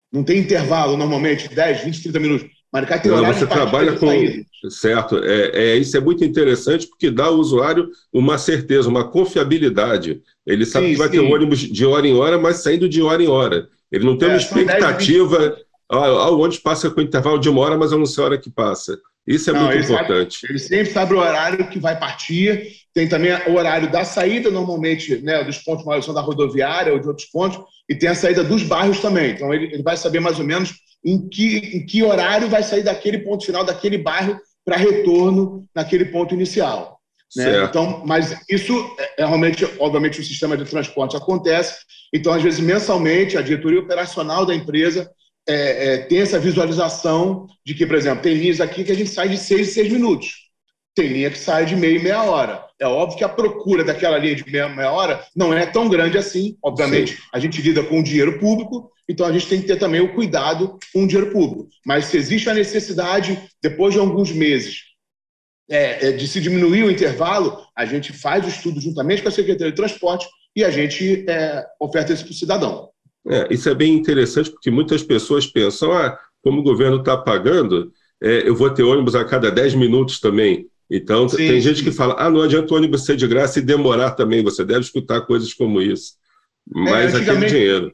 Não 0.10 0.24
tem 0.24 0.40
intervalo, 0.40 0.96
normalmente, 0.96 1.54
10, 1.54 1.84
20, 1.84 2.04
30 2.04 2.20
minutos. 2.20 2.50
Maricá 2.72 2.98
tem 2.98 3.12
Não, 3.12 3.26
você 3.26 3.46
trabalha 3.46 3.98
com. 3.98 4.10
Certo. 4.70 5.18
É, 5.18 5.74
é, 5.74 5.76
isso 5.76 5.98
é 5.98 6.00
muito 6.00 6.24
interessante 6.24 6.88
porque 6.88 7.12
dá 7.12 7.26
ao 7.26 7.36
usuário 7.36 7.90
uma 8.14 8.38
certeza, 8.38 8.88
uma 8.88 9.10
confiabilidade. 9.10 10.22
Ele 10.46 10.66
sabe 10.66 10.88
sim, 10.88 10.92
que 10.94 10.98
vai 10.98 11.10
sim. 11.10 11.16
ter 11.16 11.20
um 11.20 11.34
ônibus 11.34 11.60
de 11.60 11.86
hora 11.86 12.08
em 12.08 12.16
hora, 12.16 12.38
mas 12.38 12.58
saindo 12.58 12.88
de 12.88 13.02
hora 13.02 13.22
em 13.22 13.28
hora. 13.28 13.68
Ele 13.92 14.06
não 14.06 14.18
tem 14.18 14.30
é, 14.30 14.32
uma 14.32 14.38
expectativa. 14.38 15.58
Ah, 15.90 16.30
o 16.30 16.40
ônibus 16.40 16.60
passa 16.60 16.90
com 16.90 17.02
intervalo 17.02 17.38
de 17.38 17.50
uma 17.50 17.60
hora, 17.60 17.78
mas 17.78 17.92
eu 17.92 17.98
não 17.98 18.06
sei 18.06 18.24
a 18.24 18.28
hora 18.28 18.38
que 18.38 18.50
passa. 18.50 18.98
Isso 19.28 19.50
é 19.50 19.54
não, 19.54 19.62
muito 19.66 19.76
ele 19.76 19.84
importante. 19.84 20.40
Sabe, 20.40 20.54
ele 20.54 20.60
sempre 20.60 20.94
sabe 20.94 21.14
o 21.14 21.20
horário 21.20 21.70
que 21.70 21.80
vai 21.80 21.98
partir. 21.98 22.82
Tem 22.94 23.08
também 23.08 23.32
o 23.48 23.54
horário 23.56 23.90
da 23.92 24.04
saída, 24.04 24.50
normalmente, 24.50 25.18
né, 25.22 25.44
dos 25.44 25.60
pontos 25.60 25.86
maiores 25.86 26.06
são 26.06 26.14
da 26.14 26.22
rodoviária 26.22 26.92
ou 26.92 27.00
de 27.00 27.08
outros 27.08 27.28
pontos, 27.28 27.60
e 27.88 27.96
tem 27.96 28.10
a 28.10 28.16
saída 28.16 28.44
dos 28.44 28.64
bairros 28.64 29.00
também. 29.00 29.32
Então, 29.32 29.54
ele, 29.54 29.66
ele 29.66 29.84
vai 29.84 29.96
saber 29.96 30.20
mais 30.20 30.40
ou 30.40 30.46
menos 30.46 30.74
em 31.04 31.30
que, 31.30 31.58
em 31.58 31.86
que 31.86 32.04
horário 32.04 32.50
vai 32.50 32.64
sair 32.64 32.84
daquele 32.84 33.20
ponto 33.20 33.46
final, 33.46 33.64
daquele 33.64 33.98
bairro, 33.98 34.38
para 34.64 34.78
retorno 34.78 35.66
naquele 35.74 36.06
ponto 36.06 36.36
inicial. 36.36 37.00
Né? 37.36 37.64
Então, 37.64 38.04
mas 38.06 38.36
isso 38.50 38.74
é, 39.00 39.24
é 39.24 39.26
realmente, 39.26 39.66
obviamente, 39.80 40.20
o 40.20 40.24
sistema 40.24 40.58
de 40.58 40.66
transporte 40.66 41.16
acontece. 41.16 41.80
Então, 42.14 42.34
às 42.34 42.44
vezes, 42.44 42.60
mensalmente, 42.60 43.38
a 43.38 43.42
diretoria 43.42 43.80
operacional 43.80 44.46
da 44.46 44.54
empresa 44.54 45.10
é, 45.48 45.94
é, 45.94 45.98
tem 45.98 46.20
essa 46.20 46.40
visualização 46.40 47.48
de 47.66 47.74
que, 47.74 47.86
por 47.86 47.96
exemplo, 47.96 48.22
tem 48.22 48.34
linhas 48.34 48.62
aqui 48.62 48.84
que 48.84 48.92
a 48.92 48.96
gente 48.96 49.10
sai 49.10 49.30
de 49.30 49.38
seis 49.38 49.70
em 49.70 49.72
seis 49.72 49.92
minutos. 49.92 50.52
Tem 50.94 51.08
linha 51.08 51.32
que 51.32 51.38
sai 51.38 51.66
de 51.66 51.76
meia 51.76 51.98
e 51.98 52.04
meia 52.04 52.24
hora. 52.24 52.66
É 52.80 52.86
óbvio 52.86 53.18
que 53.18 53.24
a 53.24 53.30
procura 53.30 53.84
daquela 53.84 54.18
linha 54.18 54.36
de 54.36 54.50
meia, 54.50 54.68
meia 54.68 54.92
hora 54.92 55.26
não 55.36 55.54
é 55.54 55.66
tão 55.66 55.88
grande 55.88 56.18
assim. 56.18 56.58
Obviamente, 56.62 57.14
Sim. 57.14 57.22
a 57.34 57.40
gente 57.40 57.62
lida 57.62 57.84
com 57.84 58.00
o 58.00 58.04
dinheiro 58.04 58.40
público, 58.40 58.92
então 59.08 59.26
a 59.26 59.32
gente 59.32 59.48
tem 59.48 59.62
que 59.62 59.68
ter 59.68 59.78
também 59.78 60.02
o 60.02 60.14
cuidado 60.14 60.78
com 60.94 61.04
o 61.04 61.08
dinheiro 61.08 61.32
público. 61.32 61.70
Mas 61.86 62.06
se 62.06 62.18
existe 62.18 62.50
a 62.50 62.54
necessidade, 62.54 63.42
depois 63.62 63.94
de 63.94 64.00
alguns 64.00 64.32
meses, 64.32 64.82
é, 65.70 66.10
é, 66.10 66.12
de 66.12 66.28
se 66.28 66.42
diminuir 66.42 66.84
o 66.84 66.92
intervalo, 66.92 67.66
a 67.76 67.86
gente 67.86 68.12
faz 68.12 68.46
o 68.46 68.50
estudo 68.50 68.82
juntamente 68.82 69.22
com 69.22 69.30
a 69.30 69.32
Secretaria 69.32 69.72
de 69.72 69.78
Transporte 69.78 70.28
e 70.54 70.66
a 70.66 70.70
gente 70.70 71.26
é, 71.30 71.66
oferta 71.80 72.12
isso 72.12 72.26
para 72.26 72.32
o 72.32 72.36
cidadão. 72.36 72.91
É, 73.28 73.54
isso 73.54 73.70
é 73.70 73.76
bem 73.76 73.94
interessante, 73.94 74.50
porque 74.50 74.72
muitas 74.72 75.04
pessoas 75.04 75.46
pensam, 75.46 75.92
ah, 75.92 76.18
como 76.42 76.62
o 76.62 76.64
governo 76.64 76.98
está 76.98 77.16
pagando, 77.16 77.92
é, 78.22 78.48
eu 78.48 78.56
vou 78.56 78.70
ter 78.70 78.84
ônibus 78.84 79.16
a 79.16 79.24
cada 79.24 79.52
10 79.52 79.76
minutos 79.76 80.20
também. 80.20 80.68
Então, 80.90 81.30
sim, 81.30 81.38
tem 81.38 81.62
gente 81.62 81.80
sim. 81.80 81.84
que 81.86 81.92
fala, 81.92 82.16
ah, 82.18 82.30
não 82.30 82.42
adianta 82.42 82.74
o 82.74 82.78
ônibus 82.78 83.06
ser 83.06 83.16
de 83.16 83.28
graça 83.28 83.60
e 83.60 83.62
demorar 83.62 84.12
também, 84.12 84.44
você 84.44 84.66
deve 84.66 84.82
escutar 84.82 85.22
coisas 85.22 85.54
como 85.54 85.82
isso. 85.82 86.14
Mas 86.70 87.14
é, 87.14 87.18
aquele 87.18 87.46
dinheiro. 87.46 87.94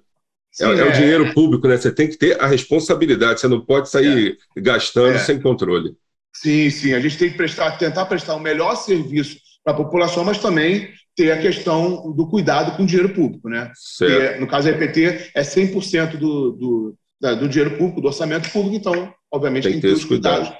Sim, 0.51 0.65
é, 0.65 0.67
é, 0.67 0.83
o 0.83 0.87
é. 0.87 0.91
dinheiro 0.91 1.33
público, 1.33 1.67
né? 1.67 1.77
Você 1.77 1.91
tem 1.91 2.07
que 2.07 2.17
ter 2.17 2.41
a 2.41 2.47
responsabilidade, 2.47 3.39
você 3.39 3.47
não 3.47 3.61
pode 3.61 3.89
sair 3.89 4.37
é. 4.55 4.61
gastando 4.61 5.15
é. 5.15 5.19
sem 5.19 5.39
controle. 5.39 5.95
Sim, 6.33 6.69
sim. 6.69 6.93
A 6.93 6.99
gente 6.99 7.17
tem 7.17 7.29
que 7.29 7.37
prestar, 7.37 7.77
tentar 7.77 8.05
prestar 8.05 8.35
o 8.35 8.39
melhor 8.39 8.75
serviço 8.75 9.37
para 9.67 9.73
a 9.73 9.77
população, 9.77 10.23
mas 10.23 10.37
também 10.37 10.87
ter 11.13 11.29
a 11.29 11.41
questão 11.41 12.13
do 12.13 12.25
cuidado 12.29 12.77
com 12.77 12.83
o 12.83 12.85
dinheiro 12.85 13.13
público, 13.13 13.49
né? 13.49 13.69
Certo. 13.75 14.39
no 14.39 14.47
caso 14.47 14.71
da 14.71 14.77
EPT, 14.77 15.31
é 15.35 15.41
100% 15.41 16.15
do, 16.15 16.51
do, 16.53 16.95
do 17.35 17.49
dinheiro 17.49 17.77
público, 17.77 17.99
do 17.99 18.07
orçamento 18.07 18.49
público, 18.49 18.77
então, 18.77 19.13
obviamente, 19.29 19.63
tem, 19.63 19.73
que 19.73 19.81
ter 19.81 19.91
esse 19.91 20.07
cuidado. 20.07 20.55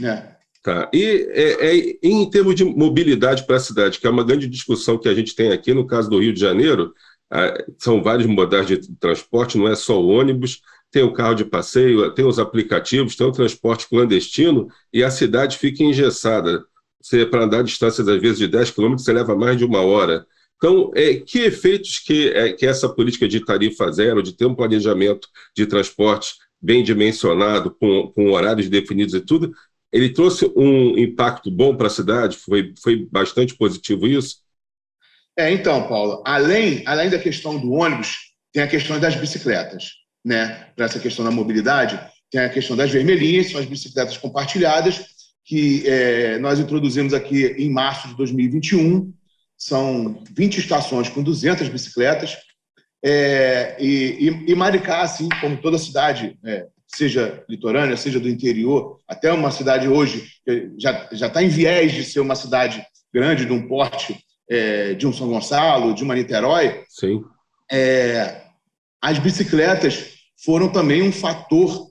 Né? 0.00 0.34
Tá. 0.62 0.88
E 0.94 1.28
é, 1.30 1.76
é, 1.76 1.98
em 2.02 2.30
termos 2.30 2.54
de 2.54 2.64
mobilidade 2.64 3.44
para 3.44 3.56
a 3.56 3.60
cidade, 3.60 4.00
que 4.00 4.06
é 4.06 4.10
uma 4.10 4.24
grande 4.24 4.48
discussão 4.48 4.96
que 4.96 5.10
a 5.10 5.14
gente 5.14 5.34
tem 5.34 5.52
aqui, 5.52 5.74
no 5.74 5.86
caso 5.86 6.08
do 6.08 6.18
Rio 6.18 6.32
de 6.32 6.40
Janeiro, 6.40 6.94
são 7.78 8.02
vários 8.02 8.26
modais 8.26 8.66
de 8.66 8.78
transporte, 8.96 9.58
não 9.58 9.68
é 9.68 9.74
só 9.74 10.00
o 10.00 10.08
ônibus, 10.08 10.62
tem 10.90 11.02
o 11.02 11.12
carro 11.12 11.34
de 11.34 11.44
passeio, 11.44 12.10
tem 12.14 12.24
os 12.24 12.38
aplicativos, 12.38 13.14
tem 13.14 13.26
o 13.26 13.32
transporte 13.32 13.86
clandestino 13.86 14.68
e 14.90 15.04
a 15.04 15.10
cidade 15.10 15.58
fica 15.58 15.82
engessada. 15.82 16.64
Você, 17.00 17.24
para 17.24 17.44
andar 17.44 17.62
distâncias, 17.62 18.06
às 18.08 18.20
vezes, 18.20 18.38
de 18.38 18.48
10 18.48 18.70
quilômetros, 18.70 19.04
você 19.04 19.12
leva 19.12 19.36
mais 19.36 19.56
de 19.56 19.64
uma 19.64 19.80
hora. 19.80 20.26
Então, 20.56 20.90
é, 20.94 21.14
que 21.14 21.40
efeitos 21.40 22.00
que, 22.00 22.30
é, 22.30 22.52
que 22.52 22.66
essa 22.66 22.88
política 22.88 23.28
de 23.28 23.44
tarifa 23.44 23.90
zero, 23.92 24.22
de 24.22 24.32
ter 24.32 24.44
um 24.44 24.54
planejamento 24.54 25.28
de 25.56 25.66
transporte 25.66 26.34
bem 26.60 26.82
dimensionado, 26.82 27.70
com, 27.70 28.10
com 28.12 28.32
horários 28.32 28.68
definidos 28.68 29.14
e 29.14 29.20
tudo, 29.20 29.52
ele 29.92 30.10
trouxe 30.10 30.50
um 30.56 30.98
impacto 30.98 31.50
bom 31.50 31.76
para 31.76 31.86
a 31.86 31.90
cidade? 31.90 32.36
Foi, 32.36 32.74
foi 32.82 33.06
bastante 33.10 33.54
positivo 33.54 34.06
isso? 34.06 34.38
É, 35.36 35.52
então, 35.52 35.86
Paulo, 35.86 36.22
além, 36.26 36.82
além 36.84 37.08
da 37.08 37.18
questão 37.18 37.58
do 37.58 37.70
ônibus, 37.70 38.32
tem 38.52 38.62
a 38.62 38.68
questão 38.68 38.98
das 38.98 39.14
bicicletas. 39.14 39.92
Né? 40.24 40.66
Para 40.74 40.86
essa 40.86 40.98
questão 40.98 41.24
da 41.24 41.30
mobilidade, 41.30 41.98
tem 42.30 42.40
a 42.40 42.48
questão 42.48 42.76
das 42.76 42.90
vermelhinhas, 42.90 43.50
são 43.50 43.60
as 43.60 43.66
bicicletas 43.66 44.18
compartilhadas, 44.18 45.06
que 45.48 45.82
é, 45.88 46.38
nós 46.38 46.60
introduzimos 46.60 47.14
aqui 47.14 47.46
em 47.58 47.70
março 47.70 48.06
de 48.08 48.14
2021. 48.16 49.10
São 49.56 50.22
20 50.36 50.58
estações 50.58 51.08
com 51.08 51.22
200 51.22 51.66
bicicletas. 51.70 52.36
É, 53.02 53.74
e, 53.80 54.44
e, 54.46 54.54
Maricá, 54.54 55.00
assim 55.00 55.26
como 55.40 55.56
toda 55.56 55.78
cidade 55.78 56.38
é, 56.44 56.66
seja 56.86 57.42
litorânea, 57.48 57.96
seja 57.96 58.20
do 58.20 58.28
interior, 58.28 59.00
até 59.08 59.32
uma 59.32 59.50
cidade 59.50 59.88
hoje 59.88 60.28
que 60.44 60.70
já 60.78 61.08
já 61.12 61.28
está 61.28 61.42
em 61.42 61.48
viés 61.48 61.92
de 61.92 62.04
ser 62.04 62.20
uma 62.20 62.34
cidade 62.34 62.84
grande, 63.12 63.46
de 63.46 63.52
um 63.52 63.66
porte 63.66 64.22
é, 64.50 64.92
de 64.92 65.06
um 65.06 65.12
São 65.14 65.28
Gonçalo, 65.28 65.94
de 65.94 66.04
uma 66.04 66.14
Niterói. 66.14 66.84
Sim. 66.90 67.24
É, 67.72 68.42
as 69.00 69.18
bicicletas 69.18 70.14
foram 70.44 70.68
também 70.68 71.00
um 71.00 71.12
fator 71.12 71.88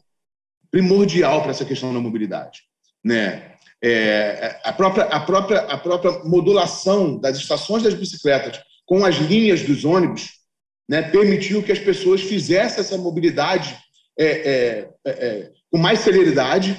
primordial 0.70 1.42
para 1.42 1.52
essa 1.52 1.66
questão 1.66 1.92
da 1.92 2.00
mobilidade, 2.00 2.68
né? 3.08 3.44
É, 3.82 4.60
a 4.64 4.74
própria 4.74 5.06
a 5.06 5.20
própria 5.20 5.60
a 5.60 5.78
própria 5.78 6.24
modulação 6.24 7.18
das 7.20 7.38
estações 7.38 7.84
das 7.84 7.94
bicicletas 7.94 8.60
com 8.88 9.06
as 9.06 9.16
linhas 9.18 9.62
dos 9.62 9.86
ônibus, 9.86 10.32
né, 10.90 11.04
permitiu 11.04 11.62
que 11.62 11.72
as 11.72 11.78
pessoas 11.78 12.22
fizessem 12.22 12.80
essa 12.80 12.98
mobilidade 12.98 13.78
é, 14.18 14.26
é, 14.26 14.90
é, 15.06 15.12
é, 15.12 15.52
com 15.70 15.78
mais 15.78 16.00
celeridade, 16.00 16.76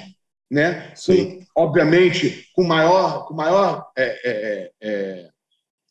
né? 0.51 0.93
Com, 1.05 1.45
obviamente, 1.55 2.49
com 2.53 2.63
maior, 2.63 3.27
com 3.27 3.33
maior 3.33 3.85
é, 3.97 5.29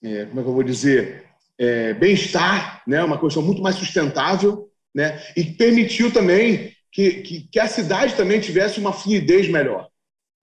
como 0.02 0.40
é 0.40 0.42
que 0.42 0.48
eu 0.48 0.52
vou 0.52 0.62
dizer, 0.62 1.24
bem-estar, 1.98 2.82
né? 2.86 3.02
Uma 3.02 3.18
questão 3.18 3.42
muito 3.42 3.62
mais 3.62 3.76
sustentável, 3.76 4.68
né? 4.94 5.22
E 5.36 5.44
permitiu 5.44 6.12
também 6.12 6.72
que, 6.92 7.22
que, 7.22 7.40
que, 7.48 7.60
a 7.60 7.68
cidade 7.68 8.14
também 8.14 8.40
tivesse 8.40 8.80
uma 8.80 8.92
fluidez 8.92 9.48
melhor, 9.48 9.87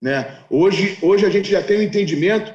né? 0.00 0.44
Hoje, 0.50 0.98
hoje 1.02 1.24
a 1.24 1.30
gente 1.30 1.50
já 1.50 1.62
tem 1.62 1.78
o 1.78 1.80
um 1.80 1.82
entendimento 1.82 2.54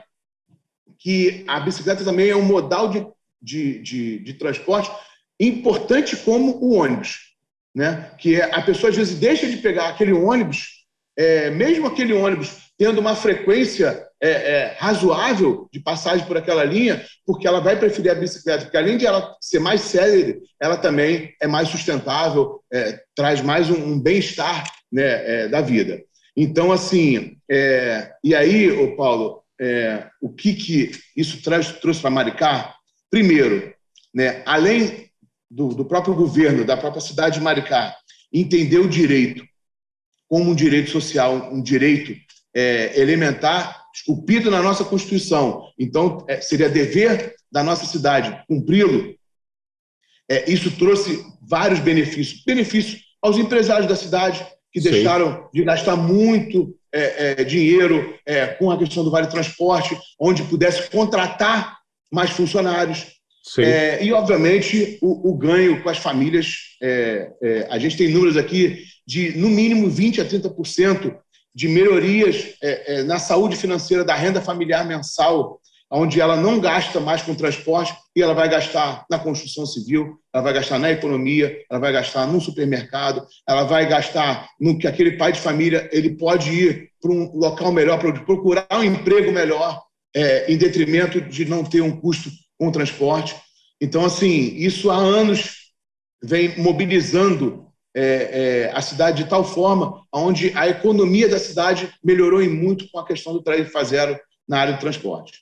que 0.98 1.44
a 1.48 1.60
bicicleta 1.60 2.04
também 2.04 2.30
é 2.30 2.36
um 2.36 2.44
modal 2.44 2.90
de, 2.90 3.08
de, 3.42 3.80
de, 3.80 4.20
de 4.20 4.34
transporte 4.36 4.92
importante 5.40 6.16
como 6.18 6.58
o 6.58 6.76
ônibus 6.76 7.32
né? 7.74 8.12
que 8.18 8.40
é, 8.40 8.54
a 8.54 8.62
pessoa 8.62 8.90
às 8.90 8.96
vezes 8.96 9.18
deixa 9.18 9.48
de 9.48 9.58
pegar 9.58 9.90
aquele 9.90 10.12
ônibus, 10.12 10.86
é, 11.18 11.50
mesmo 11.50 11.88
aquele 11.88 12.14
ônibus 12.14 12.72
tendo 12.78 13.00
uma 13.00 13.16
frequência 13.16 14.08
é, 14.20 14.30
é, 14.30 14.76
razoável 14.78 15.70
de 15.72 15.80
passagem 15.80 16.26
por 16.26 16.38
aquela 16.38 16.64
linha, 16.64 17.04
porque 17.26 17.48
ela 17.48 17.60
vai 17.60 17.78
preferir 17.78 18.12
a 18.12 18.16
bicicleta, 18.16 18.64
porque 18.64 18.78
além 18.78 18.98
de 18.98 19.06
ela 19.06 19.36
ser 19.40 19.60
mais 19.60 19.82
célere, 19.82 20.40
ela 20.60 20.78
também 20.78 21.34
é 21.40 21.48
mais 21.48 21.70
sustentável, 21.70 22.62
é, 22.72 23.00
traz 23.16 23.42
mais 23.42 23.70
um, 23.70 23.76
um 23.76 24.00
bem-estar 24.00 24.64
né, 24.92 25.44
é, 25.44 25.48
da 25.48 25.62
vida. 25.62 26.02
Então, 26.36 26.72
assim, 26.72 27.38
e 28.24 28.34
aí, 28.34 28.72
ô 28.72 28.96
Paulo, 28.96 29.44
o 30.22 30.34
que, 30.34 30.54
que 30.54 30.92
isso 31.16 31.42
traz, 31.42 31.72
trouxe 31.80 32.00
para 32.00 32.10
Maricá? 32.10 32.74
Primeiro, 33.10 33.74
né, 34.14 34.42
além 34.46 35.10
do, 35.50 35.70
do 35.70 35.84
próprio 35.84 36.16
governo, 36.16 36.64
da 36.64 36.78
própria 36.78 37.02
cidade 37.02 37.38
de 37.38 37.44
Maricá, 37.44 37.96
entender 38.32 38.80
o 38.80 38.90
direito 38.90 39.46
como 40.28 40.52
um 40.52 40.56
direito 40.56 40.90
social, 40.90 41.54
um 41.54 41.62
direito 41.62 42.16
é, 42.56 42.98
elementar, 42.98 43.84
esculpido 43.94 44.50
na 44.50 44.62
nossa 44.62 44.86
Constituição. 44.86 45.70
Então, 45.78 46.26
é, 46.30 46.40
seria 46.40 46.70
dever 46.70 47.36
da 47.52 47.62
nossa 47.62 47.86
cidade 47.86 48.42
cumpri-lo. 48.48 49.14
É, 50.30 50.50
isso 50.50 50.72
trouxe 50.78 51.22
vários 51.42 51.82
benefícios. 51.82 52.42
Benefícios 52.46 53.04
aos 53.22 53.38
empresários 53.38 53.88
da 53.88 53.96
cidade, 53.98 54.46
que 54.72 54.82
Sim. 54.82 54.92
deixaram 54.92 55.50
de 55.54 55.64
gastar 55.64 55.96
muito 55.96 56.76
é, 56.94 57.42
é, 57.42 57.44
dinheiro 57.44 58.16
é, 58.26 58.48
com 58.48 58.70
a 58.70 58.78
questão 58.78 59.04
do 59.04 59.12
Vale 59.12 59.28
Transporte, 59.28 59.98
onde 60.20 60.44
pudesse 60.44 60.90
contratar 60.90 61.78
mais 62.12 62.32
funcionários. 62.32 63.08
É, 63.58 64.04
e, 64.04 64.14
obviamente, 64.14 65.00
o, 65.02 65.32
o, 65.32 65.38
ganho 65.38 65.82
com 65.82 65.90
as 65.90 65.98
famílias. 65.98 66.56
É, 66.82 67.32
é, 67.42 67.68
a 67.72 67.80
gente 67.80 67.98
tem 67.98 68.10
números 68.10 68.38
aqui 68.38 68.84
de, 69.08 69.38
no 69.38 69.50
mínimo, 69.50 69.90
20% 69.90 70.20
a 70.20 70.26
30% 70.26 71.18
de 71.54 71.68
melhorias 71.68 72.56
na 73.06 73.20
saúde 73.20 73.58
financeira 73.58 74.06
da 74.06 74.16
renda 74.16 74.40
familiar 74.40 74.86
mensal 74.86 75.60
onde 75.92 76.22
ela 76.22 76.38
não 76.38 76.60
gasta 76.60 77.00
mais 77.02 77.22
com 77.22 77.36
transporte 77.36 77.94
e 78.16 78.22
ela 78.22 78.34
vai 78.34 78.48
gastar 78.48 79.06
na 79.10 79.20
construção 79.20 79.66
civil, 79.66 80.18
ela 80.34 80.44
vai 80.44 80.54
gastar 80.54 80.80
na 80.80 80.90
economia, 80.90 81.54
ela 81.70 81.80
vai 81.80 81.92
gastar 81.92 82.26
no 82.26 82.40
supermercado, 82.40 83.26
ela 83.48 83.64
vai 83.64 83.88
gastar 83.88 84.48
no 84.60 84.78
que 84.78 84.88
aquele 84.88 85.18
pai 85.18 85.34
de 85.34 85.42
família 85.42 85.90
ele 85.92 86.12
pode 86.12 86.50
ir 86.50 86.90
para 87.02 87.12
um 87.12 87.36
local 87.36 87.74
melhor, 87.74 88.00
para 88.00 88.14
procurar 88.22 88.68
um 88.72 88.84
emprego 88.84 89.32
melhor, 89.32 89.84
é, 90.16 90.52
em 90.52 90.58
detrimento 90.58 91.20
de 91.20 91.44
não 91.44 91.64
ter 91.64 91.82
um 91.82 92.00
custo 92.00 92.30
com 92.58 92.72
transporte. 92.72 93.36
Então, 93.82 94.06
assim, 94.06 94.56
isso 94.56 94.90
há 94.90 94.96
anos 94.96 95.72
vem 96.24 96.58
mobilizando 96.58 97.68
é, 97.94 98.04
é, 98.70 98.72
a 98.74 98.82
cidade 98.82 99.24
de 99.24 99.30
tal 99.30 99.44
forma 99.44 100.06
onde 100.14 100.52
a 100.56 100.70
economia 100.70 101.28
da 101.28 101.40
cidade 101.40 101.92
melhorou 102.02 102.42
em 102.42 102.50
muito 102.50 102.90
com 102.90 103.00
a 103.00 103.06
questão 103.06 103.34
do 103.34 103.44
tarifa 103.44 103.84
zero 103.84 104.18
na 104.48 104.60
área 104.60 104.74
do 104.74 104.80
transporte. 104.80 105.40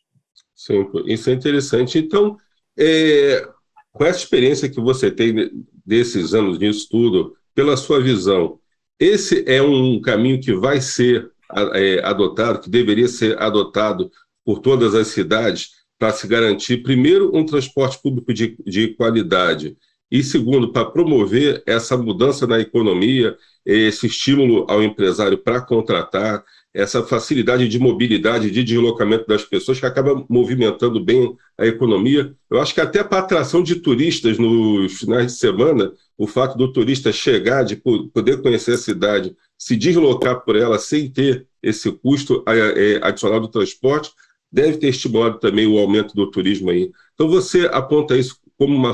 Sim, 0.59 0.85
isso 1.05 1.29
é 1.29 1.33
interessante. 1.33 1.97
Então, 1.97 2.35
é, 2.77 3.47
com 3.93 4.03
essa 4.03 4.19
experiência 4.19 4.67
que 4.69 4.81
você 4.81 5.09
tem 5.09 5.49
desses 5.85 6.33
anos 6.33 6.59
nisso 6.59 6.85
tudo, 6.91 7.33
pela 7.55 7.77
sua 7.77 8.01
visão, 8.01 8.59
esse 8.99 9.45
é 9.47 9.61
um 9.61 10.01
caminho 10.01 10.37
que 10.41 10.53
vai 10.53 10.81
ser 10.81 11.31
é, 11.75 12.01
adotado, 12.03 12.59
que 12.59 12.69
deveria 12.69 13.07
ser 13.07 13.41
adotado 13.41 14.11
por 14.43 14.59
todas 14.59 14.93
as 14.95 15.07
cidades 15.07 15.69
para 15.97 16.11
se 16.11 16.27
garantir, 16.27 16.83
primeiro, 16.83 17.33
um 17.33 17.45
transporte 17.45 17.97
público 18.01 18.33
de, 18.33 18.57
de 18.65 18.89
qualidade 18.95 19.77
e, 20.11 20.21
segundo, 20.21 20.73
para 20.73 20.91
promover 20.91 21.63
essa 21.65 21.95
mudança 21.95 22.45
na 22.45 22.59
economia, 22.59 23.37
esse 23.65 24.07
estímulo 24.07 24.65
ao 24.69 24.83
empresário 24.83 25.37
para 25.37 25.61
contratar, 25.61 26.43
essa 26.79 27.03
facilidade 27.03 27.67
de 27.67 27.77
mobilidade, 27.77 28.49
de 28.49 28.63
deslocamento 28.63 29.27
das 29.27 29.43
pessoas, 29.43 29.79
que 29.79 29.85
acaba 29.85 30.25
movimentando 30.29 31.03
bem 31.03 31.35
a 31.57 31.65
economia. 31.65 32.33
Eu 32.49 32.59
acho 32.61 32.73
que 32.73 32.81
até 32.81 33.03
para 33.03 33.19
atração 33.19 33.61
de 33.61 33.75
turistas 33.75 34.37
nos 34.37 34.99
finais 34.99 35.27
de 35.27 35.39
semana, 35.39 35.91
o 36.17 36.25
fato 36.25 36.57
do 36.57 36.71
turista 36.71 37.11
chegar, 37.11 37.63
de 37.63 37.75
poder 37.75 38.41
conhecer 38.41 38.73
a 38.73 38.77
cidade, 38.77 39.35
se 39.57 39.75
deslocar 39.75 40.41
por 40.45 40.55
ela 40.55 40.79
sem 40.79 41.09
ter 41.09 41.45
esse 41.61 41.91
custo 41.91 42.43
é, 42.47 42.99
adicional 43.01 43.39
do 43.39 43.49
transporte, 43.49 44.11
deve 44.51 44.77
ter 44.77 44.87
estimulado 44.87 45.39
também 45.39 45.67
o 45.67 45.77
aumento 45.77 46.15
do 46.15 46.31
turismo 46.31 46.69
aí. 46.69 46.91
Então 47.13 47.27
você 47.27 47.69
aponta 47.71 48.17
isso 48.17 48.37
como 48.57 48.75
uma, 48.75 48.91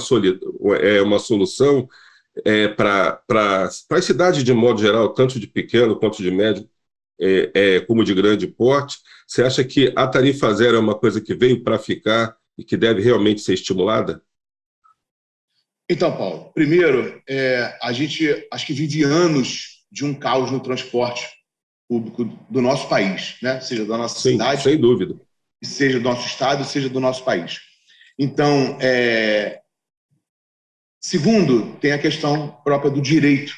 é, 0.79 1.01
uma 1.01 1.19
solução 1.19 1.87
é, 2.43 2.67
para 2.67 3.21
as 3.29 4.05
cidades 4.05 4.43
de 4.43 4.53
modo 4.53 4.81
geral, 4.81 5.09
tanto 5.09 5.39
de 5.39 5.47
pequeno 5.47 5.95
quanto 5.95 6.21
de 6.21 6.31
médio, 6.31 6.67
é, 7.19 7.51
é, 7.53 7.79
como 7.81 8.03
de 8.03 8.13
grande 8.13 8.47
porte? 8.47 8.97
Você 9.27 9.43
acha 9.43 9.63
que 9.63 9.91
a 9.95 10.07
tarifa 10.07 10.53
zero 10.53 10.77
é 10.77 10.79
uma 10.79 10.97
coisa 10.97 11.21
que 11.21 11.33
veio 11.33 11.63
para 11.63 11.79
ficar 11.79 12.35
e 12.57 12.63
que 12.63 12.77
deve 12.77 13.01
realmente 13.01 13.41
ser 13.41 13.53
estimulada? 13.53 14.21
Então, 15.89 16.15
Paulo, 16.15 16.51
primeiro, 16.53 17.21
é, 17.27 17.77
a 17.81 17.93
gente 17.93 18.47
acho 18.51 18.65
que 18.65 18.73
vive 18.73 19.03
anos 19.03 19.85
de 19.91 20.03
um 20.03 20.13
caos 20.13 20.51
no 20.51 20.59
transporte 20.59 21.29
público 21.87 22.25
do 22.49 22.61
nosso 22.61 22.89
país, 22.89 23.37
né? 23.41 23.61
seja 23.61 23.85
da 23.85 23.97
nossa 23.97 24.19
Sim, 24.19 24.31
cidade, 24.31 24.63
sem 24.63 24.77
dúvida, 24.79 25.15
seja 25.63 25.99
do 25.99 26.03
nosso 26.03 26.25
estado, 26.25 26.63
seja 26.65 26.89
do 26.89 26.99
nosso 26.99 27.23
país. 27.23 27.59
Então, 28.17 28.77
é... 28.81 29.61
segundo, 30.99 31.75
tem 31.77 31.91
a 31.91 31.99
questão 31.99 32.49
própria 32.63 32.89
do 32.89 33.01
direito 33.01 33.53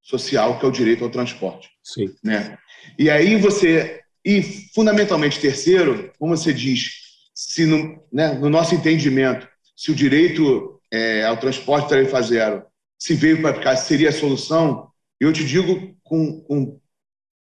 social, 0.00 0.58
que 0.58 0.64
é 0.64 0.68
o 0.68 0.72
direito 0.72 1.02
ao 1.02 1.10
transporte. 1.10 1.70
Sim. 1.82 2.14
Né? 2.22 2.56
E 2.98 3.10
aí 3.10 3.36
você. 3.36 4.00
E, 4.24 4.42
fundamentalmente, 4.74 5.40
terceiro, 5.40 6.10
como 6.18 6.36
você 6.36 6.52
diz, 6.52 6.92
se 7.34 7.66
no, 7.66 8.02
né, 8.10 8.32
no 8.32 8.48
nosso 8.48 8.74
entendimento, 8.74 9.46
se 9.76 9.90
o 9.90 9.94
direito 9.94 10.80
é, 10.90 11.24
ao 11.24 11.36
transporte 11.36 11.88
tarifa 11.88 12.22
zero 12.22 12.62
se 12.98 13.14
veio 13.14 13.42
para 13.42 13.54
ficar, 13.54 13.76
seria 13.76 14.08
a 14.08 14.12
solução, 14.12 14.88
eu 15.20 15.32
te 15.32 15.44
digo 15.44 15.94
com, 16.02 16.40
com, 16.42 16.80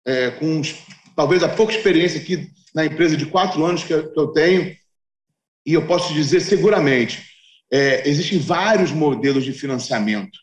é, 0.05 0.31
com 0.33 0.61
talvez 1.15 1.43
a 1.43 1.49
pouca 1.49 1.73
experiência 1.73 2.21
aqui 2.21 2.51
na 2.75 2.85
empresa 2.85 3.17
de 3.17 3.25
quatro 3.25 3.65
anos 3.65 3.85
que 3.85 3.95
eu, 3.95 4.13
que 4.13 4.21
eu 4.21 4.27
tenho, 4.29 4.77
e 5.65 5.73
eu 5.73 5.87
posso 5.87 6.13
dizer 6.13 6.41
seguramente, 6.41 7.25
é, 7.73 8.09
existem 8.09 8.39
vários 8.39 8.93
modelos 8.93 9.45
de 9.45 9.53
financiamento 9.53 10.39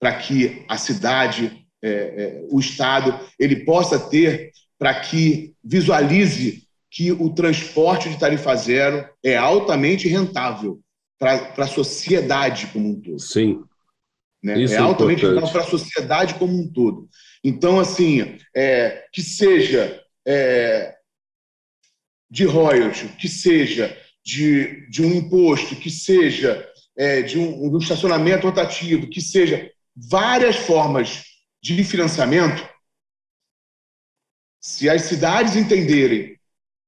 para 0.00 0.14
que 0.14 0.64
a 0.68 0.76
cidade 0.76 1.65
é, 1.86 1.88
é, 1.88 2.46
o 2.50 2.58
Estado 2.58 3.18
ele 3.38 3.64
possa 3.64 3.98
ter 3.98 4.50
para 4.76 4.98
que 4.98 5.54
visualize 5.62 6.64
que 6.90 7.12
o 7.12 7.30
transporte 7.30 8.08
de 8.08 8.18
tarifa 8.18 8.54
zero 8.56 9.08
é 9.24 9.36
altamente 9.36 10.08
rentável 10.08 10.80
para 11.18 11.52
a 11.56 11.66
sociedade 11.68 12.66
como 12.68 12.88
um 12.88 13.00
todo. 13.00 13.20
Sim. 13.20 13.62
Né? 14.42 14.60
Isso 14.60 14.74
é, 14.74 14.78
é 14.78 14.80
altamente 14.80 15.24
rentável 15.24 15.50
para 15.50 15.62
a 15.62 15.66
sociedade 15.66 16.34
como 16.34 16.58
um 16.58 16.70
todo. 16.72 17.08
Então, 17.44 17.78
assim, 17.78 18.38
é, 18.54 19.04
que 19.12 19.22
seja 19.22 20.02
é, 20.26 20.94
de 22.28 22.44
royalty, 22.44 23.08
que 23.18 23.28
seja 23.28 23.96
de, 24.24 24.88
de 24.90 25.02
um 25.02 25.14
imposto, 25.14 25.76
que 25.76 25.90
seja 25.90 26.68
é, 26.96 27.22
de, 27.22 27.38
um, 27.38 27.68
de 27.70 27.76
um 27.76 27.78
estacionamento 27.78 28.46
rotativo, 28.46 29.08
que 29.08 29.20
seja 29.20 29.70
várias 29.94 30.56
formas 30.56 31.35
de 31.74 31.84
financiamento, 31.84 32.68
se 34.60 34.88
as 34.88 35.02
cidades 35.02 35.56
entenderem 35.56 36.38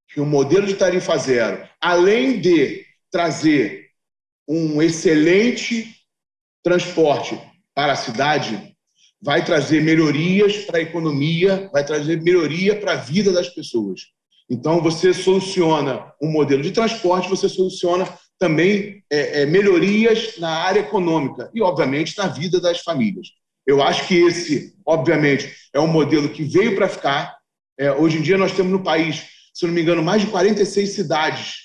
que 0.08 0.20
o 0.20 0.26
modelo 0.26 0.66
de 0.66 0.74
tarifa 0.74 1.16
zero, 1.16 1.68
além 1.80 2.40
de 2.40 2.84
trazer 3.10 3.88
um 4.46 4.80
excelente 4.80 5.94
transporte 6.62 7.40
para 7.74 7.92
a 7.92 7.96
cidade, 7.96 8.76
vai 9.20 9.44
trazer 9.44 9.82
melhorias 9.82 10.64
para 10.64 10.78
a 10.78 10.82
economia, 10.82 11.68
vai 11.72 11.84
trazer 11.84 12.20
melhoria 12.22 12.78
para 12.78 12.92
a 12.92 12.96
vida 12.96 13.32
das 13.32 13.48
pessoas. 13.48 14.02
Então, 14.50 14.80
você 14.80 15.12
soluciona 15.12 16.12
um 16.22 16.30
modelo 16.30 16.62
de 16.62 16.72
transporte, 16.72 17.28
você 17.28 17.48
soluciona 17.48 18.08
também 18.38 19.04
é, 19.10 19.42
é, 19.42 19.46
melhorias 19.46 20.38
na 20.38 20.50
área 20.50 20.80
econômica 20.80 21.50
e, 21.52 21.60
obviamente, 21.60 22.16
na 22.16 22.28
vida 22.28 22.60
das 22.60 22.80
famílias. 22.80 23.28
Eu 23.68 23.82
acho 23.82 24.08
que 24.08 24.14
esse, 24.14 24.74
obviamente, 24.86 25.54
é 25.74 25.78
um 25.78 25.86
modelo 25.86 26.30
que 26.30 26.42
veio 26.42 26.74
para 26.74 26.88
ficar. 26.88 27.36
É, 27.78 27.92
hoje 27.92 28.16
em 28.16 28.22
dia, 28.22 28.38
nós 28.38 28.52
temos 28.52 28.72
no 28.72 28.82
país, 28.82 29.26
se 29.52 29.66
não 29.66 29.74
me 29.74 29.82
engano, 29.82 30.02
mais 30.02 30.22
de 30.22 30.28
46 30.28 30.88
cidades 30.88 31.56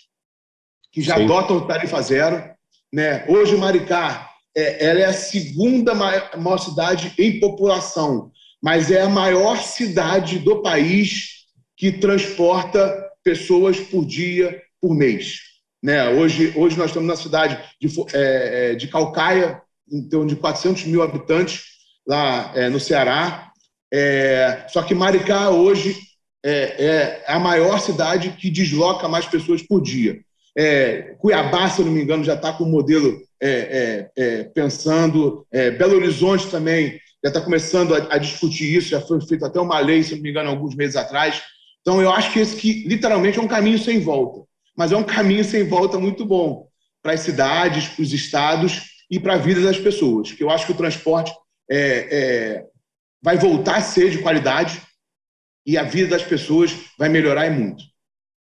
que 0.91 1.01
já 1.01 1.15
Sim. 1.15 1.23
adotam 1.23 1.65
tarifa 1.65 2.01
zero. 2.01 2.43
Né? 2.91 3.25
Hoje, 3.29 3.55
Maricá 3.55 4.29
é, 4.53 4.85
ela 4.85 4.99
é 4.99 5.05
a 5.05 5.13
segunda 5.13 5.95
maior, 5.95 6.29
maior 6.37 6.57
cidade 6.57 7.13
em 7.17 7.39
população, 7.39 8.33
mas 8.61 8.91
é 8.91 9.03
a 9.03 9.09
maior 9.09 9.63
cidade 9.63 10.39
do 10.39 10.61
país 10.61 11.45
que 11.77 11.89
transporta 11.89 13.11
pessoas 13.23 13.79
por 13.79 14.05
dia, 14.05 14.61
por 14.81 14.93
mês. 14.93 15.39
Né? 15.81 16.09
Hoje, 16.09 16.51
hoje 16.53 16.77
nós 16.77 16.87
estamos 16.87 17.07
na 17.07 17.15
cidade 17.15 17.57
de, 17.79 17.87
é, 18.13 18.71
é 18.71 18.75
de 18.75 18.89
Calcaia, 18.89 19.61
torno 20.11 20.27
de 20.27 20.35
400 20.35 20.83
mil 20.83 21.01
habitantes, 21.01 21.72
lá 22.07 22.51
é, 22.55 22.69
no 22.69 22.79
Ceará. 22.79 23.51
É, 23.91 24.65
só 24.69 24.81
que 24.83 24.95
Maricá 24.95 25.49
hoje 25.49 25.95
é, 26.43 26.85
é, 26.85 27.23
a 27.27 27.39
maior 27.39 27.79
cidade 27.79 28.31
que 28.31 28.49
desloca 28.49 29.07
mais 29.07 29.25
pessoas 29.25 29.61
por 29.61 29.81
dia. 29.81 30.19
É, 30.55 31.15
Cuiabá, 31.19 31.69
se 31.69 31.81
eu 31.81 31.85
não 31.85 31.93
me 31.93 32.01
engano, 32.01 32.23
já 32.23 32.33
está 32.33 32.53
com 32.53 32.63
o 32.63 32.69
modelo 32.69 33.21
é, 33.41 34.09
pensando. 34.53 35.45
Belo 35.51 35.95
Horizonte 35.95 36.47
também 36.47 36.99
já 37.23 37.29
está 37.29 37.41
começando 37.41 37.95
a, 37.95 38.15
a, 38.15 38.17
discutir 38.17 38.75
isso, 38.75 38.89
já 38.89 38.99
foi 38.99 39.19
feita 39.21 39.47
até 39.47 39.59
uma 39.59 39.79
lei, 39.79 40.03
se 40.03 40.15
não 40.15 40.21
me 40.21 40.29
engano, 40.29 40.49
alguns 40.49 40.75
meses 40.75 40.95
atrás. 40.95 41.41
Então, 41.81 42.01
eu 42.01 42.11
acho 42.11 42.31
que 42.31 42.39
esse 42.39 42.55
que 42.55 42.87
literalmente 42.87 43.39
é 43.39 43.41
um 43.41 43.47
caminho 43.47 43.79
sem 43.79 43.99
volta, 43.99 44.45
mas 44.75 44.91
é 44.91 44.97
um 44.97 45.03
caminho 45.03 45.43
sem 45.43 45.67
volta 45.67 45.99
muito 45.99 46.25
bom 46.25 46.67
para 47.01 47.13
as 47.13 47.21
cidades, 47.21 47.87
para 47.87 48.01
os 48.01 48.13
estados 48.13 48.81
e 49.09 49.19
para 49.19 49.35
a 49.35 49.37
vida 49.37 49.61
das 49.61 49.77
pessoas, 49.77 50.31
que 50.31 50.43
eu 50.43 50.49
acho 50.49 50.65
que 50.65 50.71
o 50.71 50.77
transporte 50.77 51.33
é, 51.69 52.57
é, 52.57 52.67
vai 53.21 53.37
voltar 53.37 53.77
a 53.77 53.81
ser 53.81 54.09
de 54.09 54.21
qualidade 54.21 54.81
e 55.65 55.77
a 55.77 55.83
vida 55.83 56.09
das 56.09 56.23
pessoas 56.23 56.73
vai 56.97 57.09
melhorar 57.09 57.47
e 57.47 57.49
muito. 57.49 57.83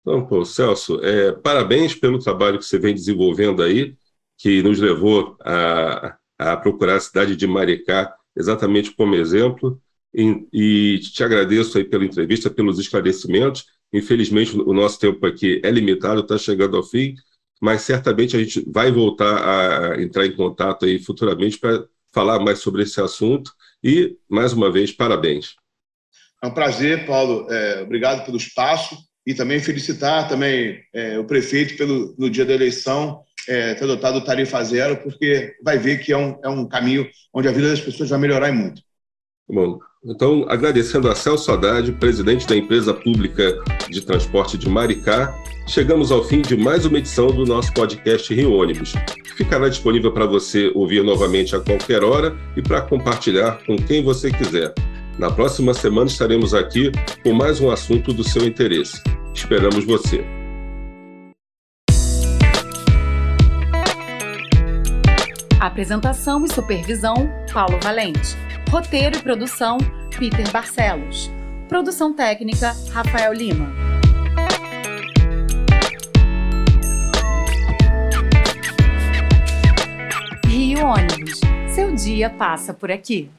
Então, 0.02 0.26
pô, 0.26 0.44
Celso, 0.44 1.00
é, 1.04 1.32
parabéns 1.32 1.94
pelo 1.94 2.20
trabalho 2.20 2.58
que 2.58 2.66
você 2.66 2.80
vem 2.80 2.94
desenvolvendo 2.96 3.62
aí, 3.62 3.96
que 4.38 4.64
nos 4.64 4.80
levou 4.80 5.38
a, 5.42 6.18
a 6.40 6.58
procurar 6.58 6.96
a 6.96 7.00
cidade 7.00 7.36
de 7.36 7.46
Maricá 7.46 8.16
exatamente 8.36 8.92
como 8.92 9.14
exemplo. 9.16 9.80
e, 10.14 10.48
e 10.52 11.00
te 11.00 11.24
agradeço 11.24 11.78
aí 11.78 11.84
pela 11.84 12.06
entrevista, 12.06 12.50
pelos 12.50 12.80
esclarecimentos. 12.80 13.66
Infelizmente, 13.94 14.58
o 14.58 14.74
nosso 14.74 15.00
tempo 15.00 15.26
aqui 15.26 15.62
é 15.64 15.70
limitado, 15.70 16.22
está 16.22 16.38
chegando 16.38 16.78
ao 16.78 16.84
fim, 16.84 17.16
mas 17.62 17.82
certamente 17.82 18.36
a 18.36 18.40
gente 18.40 18.64
vai 18.70 18.92
voltar 18.92 19.94
a 19.94 20.02
entrar 20.02 20.26
em 20.26 20.36
contato 20.36 20.86
aí 20.86 20.98
futuramente 21.00 21.60
para 21.60 21.86
falar 22.14 22.40
mais 22.40 22.60
sobre 22.60 22.84
esse 22.84 23.00
assunto. 23.02 23.52
E, 23.84 24.18
mais 24.30 24.54
uma 24.54 24.72
vez, 24.72 24.92
parabéns. 24.92 25.56
É 26.44 26.48
um 26.48 26.54
prazer, 26.54 27.06
Paulo. 27.06 27.48
É, 27.52 27.82
obrigado 27.82 28.26
pelo 28.26 28.38
espaço 28.38 28.98
e 29.26 29.34
também 29.34 29.60
felicitar 29.60 30.28
também 30.28 30.82
é, 30.94 31.20
o 31.20 31.26
prefeito 31.26 31.78
pelo 31.78 32.16
no 32.18 32.30
dia 32.30 32.46
da 32.46 32.54
eleição 32.54 33.24
é, 33.48 33.74
ter 33.74 33.84
adotado 33.84 34.24
tarifa 34.24 34.64
zero, 34.64 34.98
porque 34.98 35.56
vai 35.64 35.78
ver 35.78 36.00
que 36.04 36.12
é 36.12 36.18
um, 36.18 36.40
é 36.44 36.50
um 36.50 36.68
caminho 36.68 37.10
onde 37.34 37.48
a 37.48 37.52
vida 37.52 37.70
das 37.70 37.82
pessoas 37.82 38.10
vai 38.10 38.20
melhorar 38.20 38.50
e 38.50 38.52
muito. 38.52 38.82
Bom, 39.48 39.80
então, 40.04 40.46
agradecendo 40.50 41.08
a 41.12 41.14
Celso 41.14 41.52
Haddad, 41.52 41.92
presidente 41.94 42.48
da 42.48 42.58
empresa 42.58 42.92
pública 42.92 43.62
de 43.88 44.02
transporte 44.02 44.58
de 44.58 44.68
Maricá, 44.68 45.32
chegamos 45.68 46.12
ao 46.12 46.24
fim 46.24 46.42
de 46.42 46.58
mais 46.58 46.86
uma 46.86 46.98
edição 46.98 47.28
do 47.28 47.46
nosso 47.46 47.72
podcast 47.72 48.34
Rio 48.34 48.52
Ônibus, 48.52 48.94
que 49.24 49.32
ficará 49.36 49.70
disponível 49.70 50.12
para 50.12 50.26
você 50.26 50.72
ouvir 50.74 51.04
novamente 51.04 51.56
a 51.56 51.60
qualquer 51.60 52.04
hora 52.04 52.36
e 52.58 52.64
para 52.64 52.82
compartilhar 52.82 53.64
com 53.64 53.76
quem 53.76 54.04
você 54.04 54.32
quiser. 54.32 54.74
Na 55.20 55.30
próxima 55.30 55.72
semana 55.72 56.08
estaremos 56.08 56.56
aqui 56.56 56.92
com 57.22 57.32
mais 57.32 57.62
um 57.62 57.70
assunto 57.70 58.12
do 58.12 58.24
seu 58.24 58.44
interesse. 58.44 59.00
Esperamos 59.36 59.86
você. 59.86 60.26
Apresentação 65.60 66.44
e 66.44 66.52
supervisão: 66.52 67.30
Paulo 67.54 67.80
Valente. 67.84 68.51
Roteiro 68.72 69.18
e 69.18 69.22
produção: 69.22 69.78
Peter 70.18 70.50
Barcelos. 70.50 71.30
Produção 71.68 72.14
técnica: 72.14 72.74
Rafael 72.94 73.34
Lima. 73.34 73.70
Rio 80.48 80.86
Ônibus. 80.86 81.42
Seu 81.76 81.94
dia 81.94 82.30
passa 82.30 82.74
por 82.74 82.90
aqui. 82.90 83.30